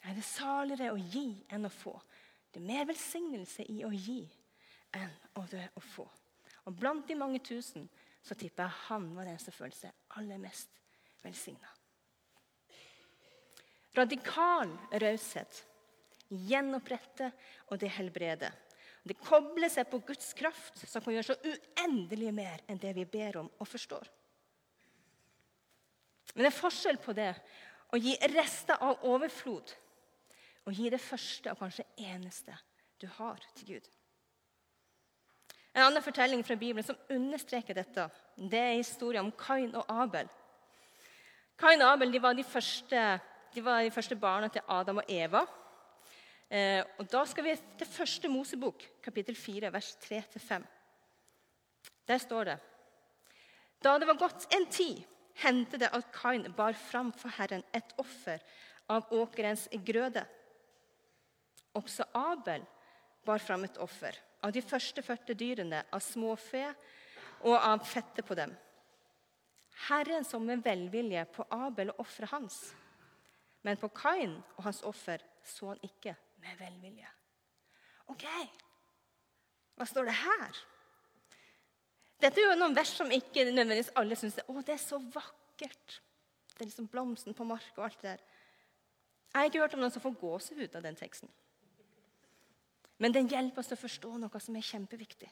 Nei, 0.02 0.14
det 0.14 0.22
er 0.22 0.28
saligere 0.28 0.94
å 0.94 1.00
gi 1.00 1.26
enn 1.52 1.68
å 1.68 1.72
få. 1.72 1.92
Det 2.52 2.60
er 2.60 2.68
mer 2.68 2.86
velsignelse 2.88 3.66
i 3.68 3.82
å 3.86 3.90
gi 3.92 4.22
enn 4.98 5.12
å, 5.38 5.44
å 5.44 5.82
få. 5.92 6.06
Og 6.68 6.78
Blant 6.78 7.08
de 7.08 7.16
mange 7.18 7.40
tusen 7.44 7.88
så 8.22 8.36
tipper 8.38 8.68
jeg 8.68 8.86
han 8.88 9.08
var 9.16 9.26
den 9.26 9.40
som 9.42 9.54
følte 9.54 9.86
seg 9.86 10.18
aller 10.18 10.40
mest 10.40 10.80
velsigna. 11.24 11.70
Radikal 13.96 14.70
raushet 15.02 15.64
gjenopprette 16.32 17.28
og 17.70 17.80
det 17.82 17.90
helbrede. 17.98 18.50
Det 19.02 19.18
kobler 19.18 19.70
seg 19.72 19.88
på 19.90 20.00
Guds 20.06 20.30
kraft, 20.38 20.78
som 20.86 21.02
kan 21.02 21.16
gjøre 21.16 21.32
så 21.32 21.38
uendelig 21.42 22.30
mer 22.34 22.62
enn 22.70 22.80
det 22.80 22.94
vi 22.96 23.04
ber 23.08 23.40
om 23.42 23.50
og 23.58 23.68
forstår. 23.68 24.06
Men 26.32 26.46
det 26.46 26.52
er 26.52 26.60
forskjell 26.60 27.00
på 27.02 27.14
det 27.16 27.32
å 27.92 28.00
gi 28.00 28.14
rester 28.32 28.78
av 28.80 29.02
overflod 29.04 29.74
og 30.62 30.78
gi 30.78 30.86
det 30.92 31.02
første 31.02 31.52
og 31.52 31.58
kanskje 31.60 31.88
eneste 31.98 32.54
du 33.02 33.08
har, 33.18 33.42
til 33.58 33.74
Gud. 33.74 33.88
En 35.72 35.86
annen 35.86 36.04
fortelling 36.04 36.42
fra 36.44 36.56
Bibelen 36.56 36.84
som 36.84 36.98
understreker 37.08 37.76
dette, 37.76 38.04
det 38.36 38.60
er 38.60 38.74
historien 38.76 39.24
om 39.24 39.32
Kain 39.32 39.70
og 39.72 39.88
Abel. 39.88 40.28
Kain 41.56 41.80
og 41.80 41.94
Abel 41.94 42.18
var 42.20 42.36
de 42.36 42.44
første, 42.44 43.04
de 43.54 43.62
var 43.64 43.80
de 43.80 43.92
første 43.94 44.16
barna 44.20 44.50
til 44.52 44.64
Adam 44.68 45.00
og 45.00 45.08
Eva. 45.08 45.46
Eh, 46.52 46.82
og 46.98 47.08
Da 47.08 47.22
skal 47.24 47.44
vi 47.44 47.54
til 47.78 47.88
første 47.88 48.28
Mosebok, 48.28 48.84
kapittel 49.02 49.36
4, 49.36 49.72
vers 49.72 49.96
3-5. 50.04 50.66
Der 52.08 52.18
står 52.18 52.44
det 52.44 52.58
Da 53.82 53.98
det 53.98 54.06
var 54.06 54.20
gått 54.20 54.46
en 54.54 54.66
tid, 54.66 55.00
hendte 55.40 55.78
det 55.78 55.88
at 55.92 56.12
Kain 56.12 56.52
bar 56.52 56.72
fram 56.72 57.12
for 57.12 57.32
Herren 57.32 57.64
et 57.72 57.94
offer 57.96 58.42
av 58.90 59.08
åkerens 59.10 59.68
grøde. 59.72 60.26
Også 61.74 62.04
Abel 62.12 62.66
bar 63.24 63.38
fram 63.38 63.64
et 63.64 63.78
offer 63.78 64.18
av 64.42 64.52
de 64.52 64.62
førstefødte 64.62 65.36
dyrene, 65.38 65.84
av 65.92 66.02
småfe 66.02 66.64
og 67.46 67.56
av 67.56 67.84
fettet 67.86 68.26
på 68.26 68.36
dem. 68.38 68.52
Herren 69.88 70.24
så 70.24 70.38
med 70.38 70.62
velvilje 70.64 71.24
på 71.34 71.46
Abel 71.50 71.90
og 71.92 72.02
offeret 72.04 72.30
hans, 72.34 72.58
men 73.62 73.78
på 73.78 73.90
Kain 73.94 74.36
og 74.56 74.66
hans 74.66 74.82
offer 74.86 75.22
så 75.46 75.72
han 75.72 75.82
ikke 75.86 76.14
med 76.42 76.58
velvilje. 76.58 77.08
Ok, 78.10 78.26
hva 79.78 79.86
står 79.88 80.10
det 80.10 80.18
her? 80.18 80.62
Dette 82.22 82.38
er 82.38 82.52
jo 82.52 82.58
noen 82.58 82.76
vers 82.76 82.92
som 82.94 83.10
ikke 83.10 83.46
nødvendigvis 83.48 83.94
alle 83.98 84.18
syns 84.18 84.36
det, 84.38 84.44
å, 84.46 84.60
det 84.62 84.76
er 84.76 84.82
så 84.82 85.00
vakkert. 85.02 85.98
Det 86.52 86.60
er 86.60 86.68
liksom 86.68 86.90
blomsten 86.90 87.34
på 87.34 87.46
marka 87.48 87.80
og 87.80 87.86
alt 87.88 88.02
det 88.02 88.12
der. 88.12 88.26
Jeg 89.32 89.38
har 89.40 89.48
ikke 89.48 89.62
hørt 89.64 89.74
om 89.74 89.82
noen 89.82 89.94
som 89.94 90.04
får 90.04 90.18
gåsehud 90.20 90.76
av 90.76 90.84
den 90.84 90.98
teksten. 90.98 91.30
Men 93.02 93.14
den 93.14 93.30
hjelper 93.30 93.62
oss 93.62 93.72
til 93.72 93.78
å 93.78 93.82
forstå 93.82 94.16
noe 94.22 94.40
som 94.42 94.56
er 94.56 94.66
kjempeviktig. 94.66 95.30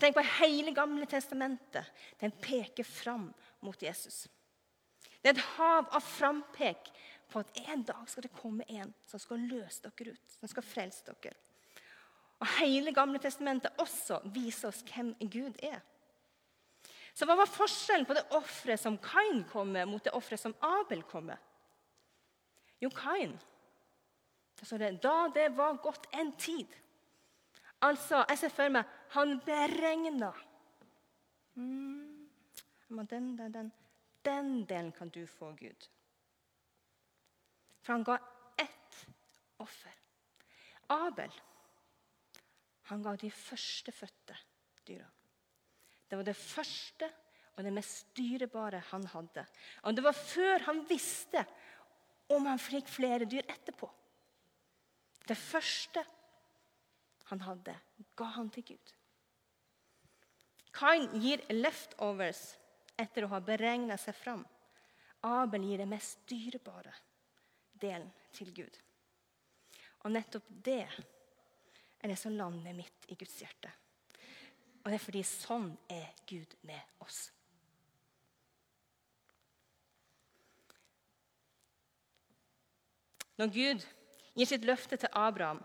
Tenk 0.00 0.14
på 0.16 0.22
hele 0.38 0.72
Gamle 0.72 1.08
testamentet. 1.10 1.88
Den 2.20 2.32
peker 2.38 2.86
fram 2.86 3.26
mot 3.66 3.82
Jesus. 3.82 4.28
Det 5.20 5.32
er 5.32 5.34
et 5.34 5.48
hav 5.58 5.90
av 5.90 6.04
frampek 6.06 6.92
på 7.30 7.42
at 7.42 7.60
en 7.66 7.82
dag 7.86 8.06
skal 8.08 8.24
det 8.24 8.32
komme 8.38 8.64
en 8.70 8.94
som 9.10 9.20
skal 9.20 9.42
løse 9.50 9.82
dere 9.84 10.14
ut. 10.14 10.36
Som 10.38 10.52
skal 10.52 10.66
frelse 10.66 11.04
dere. 11.10 11.34
Og 12.40 12.48
Hele 12.56 12.94
Gamle 12.96 13.20
testamentet 13.20 13.82
også 13.82 14.22
viser 14.32 14.70
oss 14.70 14.80
hvem 14.86 15.12
Gud 15.20 15.58
er. 15.66 15.82
Så 17.12 17.26
hva 17.26 17.34
var 17.36 17.50
forskjellen 17.50 18.06
på 18.08 18.16
det 18.16 18.24
offeret 18.38 18.80
som 18.80 18.96
Kain 19.02 19.42
kom 19.50 19.74
med, 19.74 19.90
mot 19.90 20.04
det 20.04 20.14
offeret 20.16 20.40
som 20.40 20.54
Abel 20.64 21.02
kom 21.10 21.26
med? 21.28 21.48
Jo, 22.80 22.88
Kain 22.94 23.34
så 24.66 24.78
det, 24.78 25.02
Da 25.02 25.28
det 25.34 25.48
var 25.56 25.80
gått 25.82 26.06
en 26.12 26.32
tid 26.36 26.76
Altså, 27.80 28.24
jeg 28.28 28.38
ser 28.38 28.52
for 28.52 28.72
meg 28.72 28.88
han 29.14 29.38
beregna 29.44 30.28
mm, 31.56 32.26
den, 33.08 33.30
den, 33.38 33.52
den, 33.54 33.70
den 34.26 34.50
delen 34.68 34.90
kan 34.92 35.08
du 35.08 35.22
få, 35.26 35.52
Gud. 35.56 35.86
For 37.80 37.94
han 37.94 38.04
ga 38.04 38.18
ett 38.60 38.98
offer. 39.64 39.96
Abel 40.92 41.32
han 42.90 43.02
ga 43.02 43.14
de 43.16 43.30
førstefødte 43.30 44.36
dyra. 44.86 45.06
Det 46.10 46.18
var 46.18 46.26
det 46.26 46.36
første 46.36 47.08
og 47.54 47.64
det 47.64 47.72
mest 47.74 48.10
dyrebare 48.16 48.80
han 48.90 49.06
hadde. 49.12 49.44
Og 49.86 49.96
Det 49.96 50.04
var 50.04 50.16
før 50.16 50.66
han 50.66 50.84
visste 50.88 51.44
om 52.34 52.46
han 52.46 52.58
fikk 52.58 52.88
flere 52.90 53.28
dyr 53.30 53.46
etterpå. 53.46 53.88
Det 55.30 55.38
første 55.38 56.02
han 57.30 57.42
hadde, 57.46 57.76
ga 58.18 58.26
han 58.34 58.48
til 58.50 58.64
Gud. 58.72 58.94
Kain 60.74 61.06
gir 61.22 61.44
leftovers 61.54 62.40
etter 62.98 63.26
å 63.26 63.30
ha 63.36 63.38
beregna 63.44 63.94
seg 64.00 64.16
fram. 64.18 64.42
Abel 65.26 65.68
gir 65.68 65.78
det 65.78 65.86
mest 65.86 66.24
dyrebare 66.26 66.94
delen 67.78 68.08
til 68.34 68.50
Gud. 68.56 68.80
Og 70.02 70.10
nettopp 70.16 70.48
det 70.66 70.82
er 70.88 72.10
det 72.10 72.18
som 72.18 72.34
lander 72.34 72.74
midt 72.74 73.06
i 73.12 73.18
Guds 73.20 73.36
hjerte. 73.38 73.70
Og 74.80 74.88
det 74.88 74.96
er 74.96 75.04
fordi 75.04 75.22
sånn 75.28 75.70
er 75.92 76.10
Gud 76.26 76.58
med 76.66 77.04
oss. 77.04 77.22
Når 83.38 83.54
Gud 83.54 83.88
gir 84.34 84.48
sitt 84.48 84.64
løfte 84.66 84.98
til 85.00 85.12
Abraham 85.12 85.62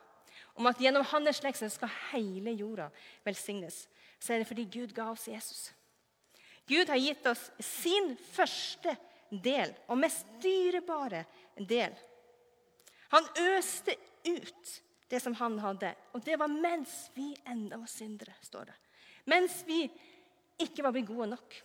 om 0.56 0.68
at 0.70 0.80
gjennom 0.80 1.06
hans 1.12 1.42
slekt 1.42 1.60
skal 1.72 1.92
hele 2.12 2.54
jorda 2.56 2.90
velsignes, 3.26 3.86
så 4.20 4.34
er 4.34 4.42
det 4.42 4.48
fordi 4.50 4.66
Gud 4.72 4.94
ga 4.96 5.10
oss 5.12 5.28
Jesus. 5.28 5.74
Gud 6.68 6.90
har 6.90 6.98
gitt 6.98 7.28
oss 7.30 7.50
sin 7.60 8.16
første 8.32 8.96
del, 9.30 9.74
og 9.88 10.00
mest 10.00 10.26
dyrebare 10.42 11.26
del. 11.60 11.94
Han 13.14 13.28
øste 13.56 13.96
ut 14.26 14.72
det 15.12 15.22
som 15.22 15.36
han 15.38 15.60
hadde, 15.62 15.92
og 16.14 16.24
det 16.26 16.40
var 16.42 16.50
mens 16.50 17.10
vi 17.14 17.34
enda 17.46 17.78
var 17.78 17.92
syndere. 17.92 18.34
står 18.42 18.66
det. 18.66 18.78
Mens 19.26 19.64
vi 19.68 19.84
ikke 20.62 20.84
var 20.84 20.96
blitt 20.96 21.08
gode 21.08 21.28
nok. 21.36 21.58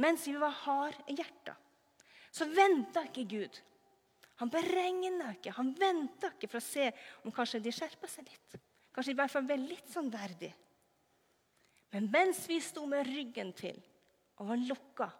Mens 0.00 0.26
vi 0.26 0.36
var 0.38 0.54
hard 0.64 0.96
i 1.08 1.18
hjertet. 1.18 1.56
Så 2.30 2.46
venta 2.46 3.02
ikke 3.08 3.26
Gud 3.28 3.60
han 4.40 4.50
beregna 4.52 5.34
ikke, 5.34 5.52
han 5.52 5.74
venta 5.76 6.30
ikke 6.32 6.48
for 6.48 6.60
å 6.60 6.64
se 6.64 6.88
om 7.24 7.32
kanskje 7.34 7.60
de 7.60 7.72
skjerpa 7.76 8.08
seg 8.08 8.28
litt. 8.28 8.60
Kanskje 8.94 9.12
i 9.12 9.18
hvert 9.18 9.32
fall 9.32 9.46
ble 9.46 9.58
litt 9.60 9.90
sånn 9.92 10.08
verdig. 10.12 10.50
Men 11.92 12.06
mens 12.12 12.46
vi 12.48 12.56
sto 12.62 12.86
med 12.88 13.08
ryggen 13.08 13.52
til 13.58 13.76
og 14.40 14.48
var 14.48 14.62
lukka, 14.62 15.10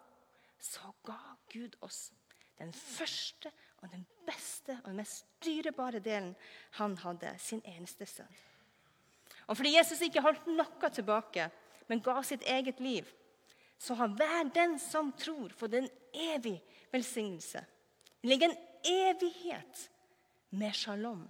så 0.61 0.93
ga 1.05 1.19
Gud 1.51 1.75
oss 1.85 2.09
den 2.57 2.73
første 2.73 3.51
og 3.81 3.91
den 3.91 4.03
beste 4.25 4.75
og 4.79 4.89
den 4.89 5.01
mest 5.01 5.25
dyrebare 5.43 6.01
delen 6.01 6.33
han 6.77 6.95
hadde, 7.01 7.33
sin 7.41 7.61
eneste 7.65 8.07
sønn. 8.09 8.39
Og 9.49 9.57
fordi 9.57 9.75
Jesus 9.75 10.01
ikke 10.05 10.23
holdt 10.23 10.49
noe 10.49 10.91
tilbake, 10.93 11.49
men 11.89 12.01
ga 12.01 12.21
sitt 12.25 12.45
eget 12.47 12.79
liv, 12.81 13.09
så 13.81 13.97
har 13.97 14.13
hver 14.13 14.49
den 14.53 14.77
som 14.79 15.09
tror, 15.17 15.53
fått 15.57 15.75
en 15.77 15.89
evig 16.13 16.59
velsignelse. 16.93 17.63
Det 18.21 18.29
ligger 18.29 18.51
en 18.51 18.59
evighet 18.87 19.89
med 20.49 20.75
shalom 20.75 21.23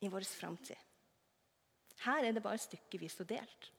i 0.00 0.08
vår 0.08 0.20
framtid. 0.20 0.78
Her 2.04 2.24
er 2.24 2.32
det 2.32 2.42
bare 2.44 2.60
stykkevis 2.62 3.18
og 3.24 3.28
delt. 3.32 3.70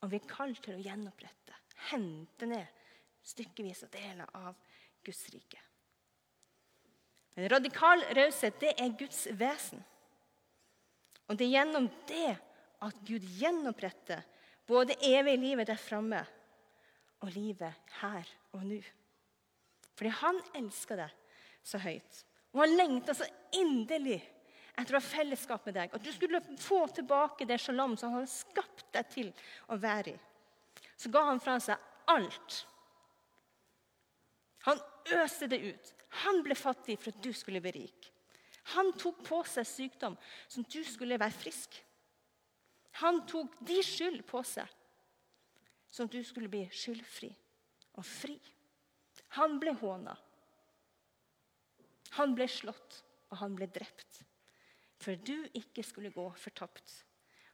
Og 0.00 0.10
vi 0.10 0.18
er 0.18 0.30
kalt 0.30 0.62
til 0.64 0.78
å 0.78 0.82
gjenopprette, 0.82 1.56
hente 1.90 2.48
ned 2.48 2.78
stykkevis 3.30 3.84
og 3.86 3.92
deler 3.94 4.30
av 4.34 4.56
Guds 5.04 5.22
rike. 5.32 5.60
Men 7.36 7.50
radikal 7.52 8.02
raushet, 8.16 8.58
det 8.60 8.74
er 8.80 8.96
Guds 8.98 9.26
vesen. 9.38 9.82
Og 11.28 11.38
det 11.38 11.46
er 11.46 11.60
gjennom 11.60 11.86
det 12.08 12.32
at 12.82 13.02
Gud 13.06 13.26
gjenoppretter 13.38 14.24
både 14.66 14.96
evig 15.04 15.36
livet 15.38 15.68
der 15.70 15.78
framme 15.78 16.24
og 17.20 17.30
livet 17.34 17.92
her 18.00 18.26
og 18.56 18.64
nå. 18.66 18.80
Fordi 20.00 20.16
han 20.16 20.38
elsker 20.56 20.96
deg 20.96 21.16
så 21.60 21.78
høyt. 21.82 22.20
Og 22.54 22.62
han 22.62 22.72
lengta 22.78 23.12
så 23.12 23.26
inderlig 23.52 24.16
etter 24.80 24.96
å 24.96 24.96
ha 24.96 25.04
fellesskap 25.04 25.66
med 25.68 25.76
deg. 25.76 25.92
At 25.92 26.00
du 26.00 26.08
skulle 26.14 26.40
få 26.56 26.86
tilbake 26.96 27.44
det 27.44 27.58
shalom 27.60 27.98
som 28.00 28.14
han 28.16 28.24
skapt 28.30 28.86
deg 28.96 29.10
til 29.12 29.28
å 29.68 29.76
være 29.76 30.14
i. 30.14 30.20
Så 30.96 31.12
ga 31.12 31.26
han 31.28 31.42
fra 31.44 31.58
seg 31.60 31.76
alt. 32.08 32.62
Han 34.64 34.80
øste 35.20 35.50
det 35.52 35.60
ut. 35.66 35.92
Han 36.24 36.40
ble 36.46 36.56
fattig 36.56 36.96
for 36.96 37.12
at 37.12 37.20
du 37.20 37.34
skulle 37.36 37.60
bli 37.60 37.74
rik. 37.82 38.08
Han 38.72 38.94
tok 38.96 39.20
på 39.26 39.42
seg 39.52 39.68
sykdom 39.68 40.16
som 40.48 40.64
du 40.64 40.80
skulle 40.88 41.20
være 41.20 41.36
frisk. 41.36 41.76
Han 43.04 43.20
tok 43.28 43.60
de 43.68 43.82
skyld 43.84 44.24
på 44.28 44.40
seg, 44.48 44.64
som 45.92 46.08
du 46.08 46.18
skulle 46.24 46.48
bli 46.48 46.64
skyldfri 46.72 47.30
og 48.00 48.08
fri. 48.08 48.38
Han 49.38 49.60
ble 49.62 49.74
håna. 49.78 50.16
Han 52.18 52.34
ble 52.34 52.48
slått, 52.50 53.02
og 53.30 53.38
han 53.44 53.54
ble 53.58 53.68
drept. 53.70 54.24
For 55.00 55.16
du 55.16 55.46
ikke 55.56 55.84
skulle 55.86 56.12
gå 56.12 56.26
fortapt 56.36 56.96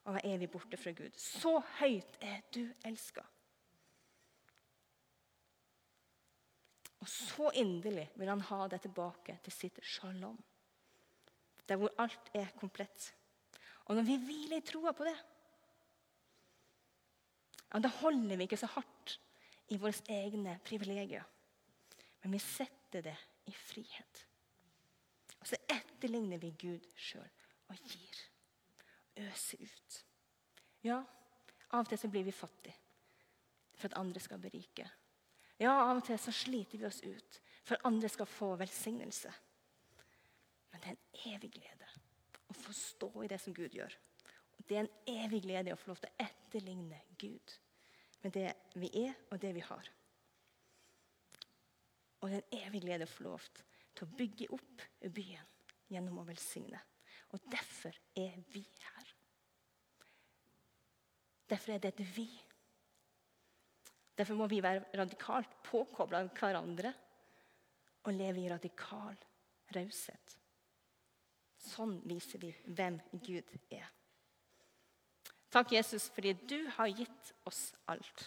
og 0.07 0.15
være 0.17 0.35
evig 0.35 0.49
borte 0.51 0.79
fra 0.81 0.93
Gud. 0.97 1.15
Så 1.19 1.59
høyt 1.81 2.17
er 2.25 2.45
du 2.55 2.63
elska. 2.87 3.25
Og 7.03 7.11
så 7.11 7.53
inderlig 7.61 8.09
vil 8.19 8.31
han 8.33 8.43
ha 8.49 8.65
deg 8.71 8.83
tilbake 8.87 9.37
til 9.45 9.55
sitt 9.55 9.79
shalom. 9.85 10.39
Der 11.67 11.79
hvor 11.79 11.93
alt 12.03 12.31
er 12.35 12.55
komplett. 12.59 13.13
Og 13.87 13.99
når 13.99 14.07
vi 14.09 14.19
hviler 14.25 14.59
i 14.59 14.67
troa 14.67 14.95
på 14.97 15.07
det, 15.07 15.15
ja, 17.67 17.79
da 17.83 17.91
holder 18.01 18.39
vi 18.39 18.47
ikke 18.47 18.59
så 18.59 18.71
hardt 18.73 19.19
i 19.75 19.79
våre 19.79 19.95
egne 20.11 20.57
privilegier. 20.67 21.27
Men 22.27 22.33
vi 22.33 22.39
setter 22.43 23.03
det 23.03 23.17
i 23.45 23.53
frihet. 23.55 24.21
Og 25.39 25.47
så 25.47 25.59
etterligner 25.71 26.41
vi 26.43 26.49
Gud 26.59 26.87
sjøl 26.99 27.29
og 27.71 27.83
gir. 27.87 28.17
Øser 29.29 29.61
ut. 29.63 29.99
Ja, 30.83 30.97
av 31.71 31.85
og 31.85 31.87
til 31.87 32.01
så 32.03 32.11
blir 32.11 32.25
vi 32.27 32.35
fattige 32.35 32.75
for 33.79 33.87
at 33.87 33.95
andre 34.01 34.19
skal 34.25 34.43
berike. 34.43 34.89
Ja, 35.63 35.71
av 35.71 36.01
og 36.01 36.03
til 36.09 36.19
så 36.19 36.35
sliter 36.35 36.83
vi 36.83 36.89
oss 36.89 36.99
ut 37.05 37.39
for 37.63 37.77
at 37.77 37.87
andre 37.87 38.11
skal 38.11 38.27
få 38.27 38.49
velsignelse. 38.59 39.31
Men 40.73 40.83
det 40.83 40.91
er 40.91 40.97
en 40.97 41.37
evig 41.37 41.53
glede 41.61 41.93
å 42.51 42.57
få 42.59 42.75
stå 42.75 43.13
i 43.23 43.31
det 43.31 43.39
som 43.45 43.55
Gud 43.55 43.79
gjør. 43.79 43.95
Og 44.59 44.67
Det 44.67 44.81
er 44.81 44.89
en 44.89 45.23
evig 45.23 45.45
glede 45.47 45.71
å 45.77 45.79
få 45.79 45.93
lov 45.93 46.03
til 46.03 46.11
å 46.11 46.27
etterligne 46.27 47.05
Gud 47.23 47.55
med 48.25 48.35
det 48.35 48.51
vi 48.75 48.91
er, 49.05 49.15
og 49.31 49.39
det 49.39 49.55
vi 49.55 49.63
har. 49.63 49.95
Og 52.21 52.31
det 52.31 52.39
er 52.39 52.45
en 52.45 52.67
evig 52.67 52.83
glede 52.85 53.07
å 53.07 53.13
få 53.13 53.27
lov 53.27 53.47
til 53.57 54.07
å 54.07 54.17
bygge 54.19 54.49
opp 54.57 54.85
byen 55.15 55.53
gjennom 55.93 56.21
å 56.23 56.27
velsigne. 56.27 56.81
Og 57.35 57.43
derfor 57.51 57.97
er 58.17 58.37
vi 58.53 58.63
her. 58.63 59.13
Derfor 61.47 61.75
er 61.75 61.83
det 61.83 61.93
et 61.95 62.17
vi. 62.17 62.29
Derfor 64.17 64.39
må 64.39 64.47
vi 64.51 64.63
være 64.65 64.97
radikalt 64.97 65.59
påkobla 65.67 66.25
hverandre 66.33 66.93
og 68.07 68.15
leve 68.15 68.43
i 68.43 68.51
radikal 68.51 69.17
raushet. 69.77 70.37
Sånn 71.67 71.99
viser 72.07 72.41
vi 72.43 72.53
hvem 72.67 72.99
Gud 73.13 73.51
er. 73.75 73.87
Takk, 75.51 75.73
Jesus, 75.73 76.09
fordi 76.13 76.35
du 76.49 76.59
har 76.77 76.91
gitt 76.91 77.33
oss 77.49 77.71
alt. 77.91 78.27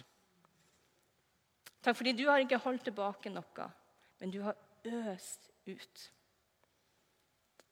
Takk 1.82 1.96
fordi 1.96 2.14
du 2.18 2.26
har 2.28 2.42
ikke 2.44 2.60
holdt 2.60 2.90
tilbake 2.90 3.32
noe, 3.32 3.68
men 4.20 4.34
du 4.34 4.42
har 4.44 4.58
øst 5.14 5.50
ut. 5.70 6.06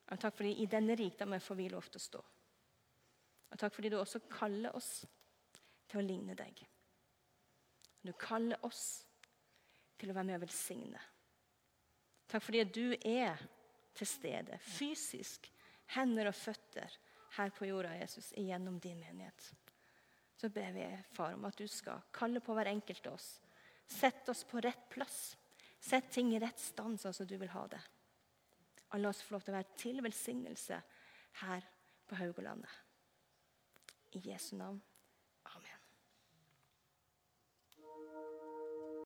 Og 0.08 0.22
takk 0.22 0.38
fordi 0.38 0.54
i 0.64 0.70
denne 0.72 0.96
rikdommen 0.96 1.44
får 1.44 1.60
vi 1.60 1.68
lov 1.72 1.90
til 1.92 2.00
å 2.00 2.06
stå. 2.06 2.24
Og 3.52 3.60
takk 3.60 3.76
fordi 3.76 3.92
du 3.92 3.98
også 4.00 4.24
kaller 4.32 4.76
oss 4.76 5.02
til 5.88 6.00
å 6.00 6.06
ligne 6.06 6.36
deg. 6.38 6.64
Du 8.04 8.14
kaller 8.20 8.64
oss 8.64 9.04
til 10.00 10.12
å 10.12 10.16
være 10.16 10.30
med 10.30 10.40
og 10.40 10.46
velsigne. 10.46 11.02
Takk 12.28 12.44
fordi 12.44 12.64
du 12.64 12.86
er 12.96 13.40
til 13.98 14.08
stede 14.08 14.60
fysisk, 14.64 15.50
hender 15.96 16.30
og 16.30 16.36
føtter, 16.36 16.92
her 17.38 17.52
på 17.54 17.68
jorda, 17.68 17.92
Jesus, 18.00 18.32
gjennom 18.38 18.80
din 18.82 19.00
menighet. 19.00 19.50
Så 20.38 20.50
ber 20.54 20.72
vi, 20.76 20.86
far, 21.14 21.36
om 21.36 21.46
at 21.50 21.58
du 21.60 21.68
skal 21.70 22.04
kalle 22.16 22.42
på 22.44 22.56
hver 22.56 22.70
enkelt 22.72 23.10
av 23.10 23.18
oss. 23.18 23.28
Sett 23.88 24.30
oss 24.30 24.44
på 24.44 24.60
rett 24.62 24.90
plass. 24.90 25.38
Sett 25.80 26.12
ting 26.12 26.34
i 26.36 26.40
rett 26.40 26.60
stand, 26.60 27.00
sånn 27.00 27.16
som 27.16 27.28
du 27.28 27.38
vil 27.40 27.54
ha 27.54 27.64
det. 27.72 27.82
Og 28.92 29.00
la 29.00 29.12
oss 29.12 29.22
få 29.24 29.36
lov 29.36 29.46
til 29.46 29.54
å 29.54 29.58
være 29.58 29.80
til 29.80 30.04
velsignelse 30.04 30.82
her 31.44 31.68
på 32.08 32.20
Haugalandet. 32.20 32.72
I 34.16 34.24
Jesu 34.30 34.56
navn. 34.60 34.82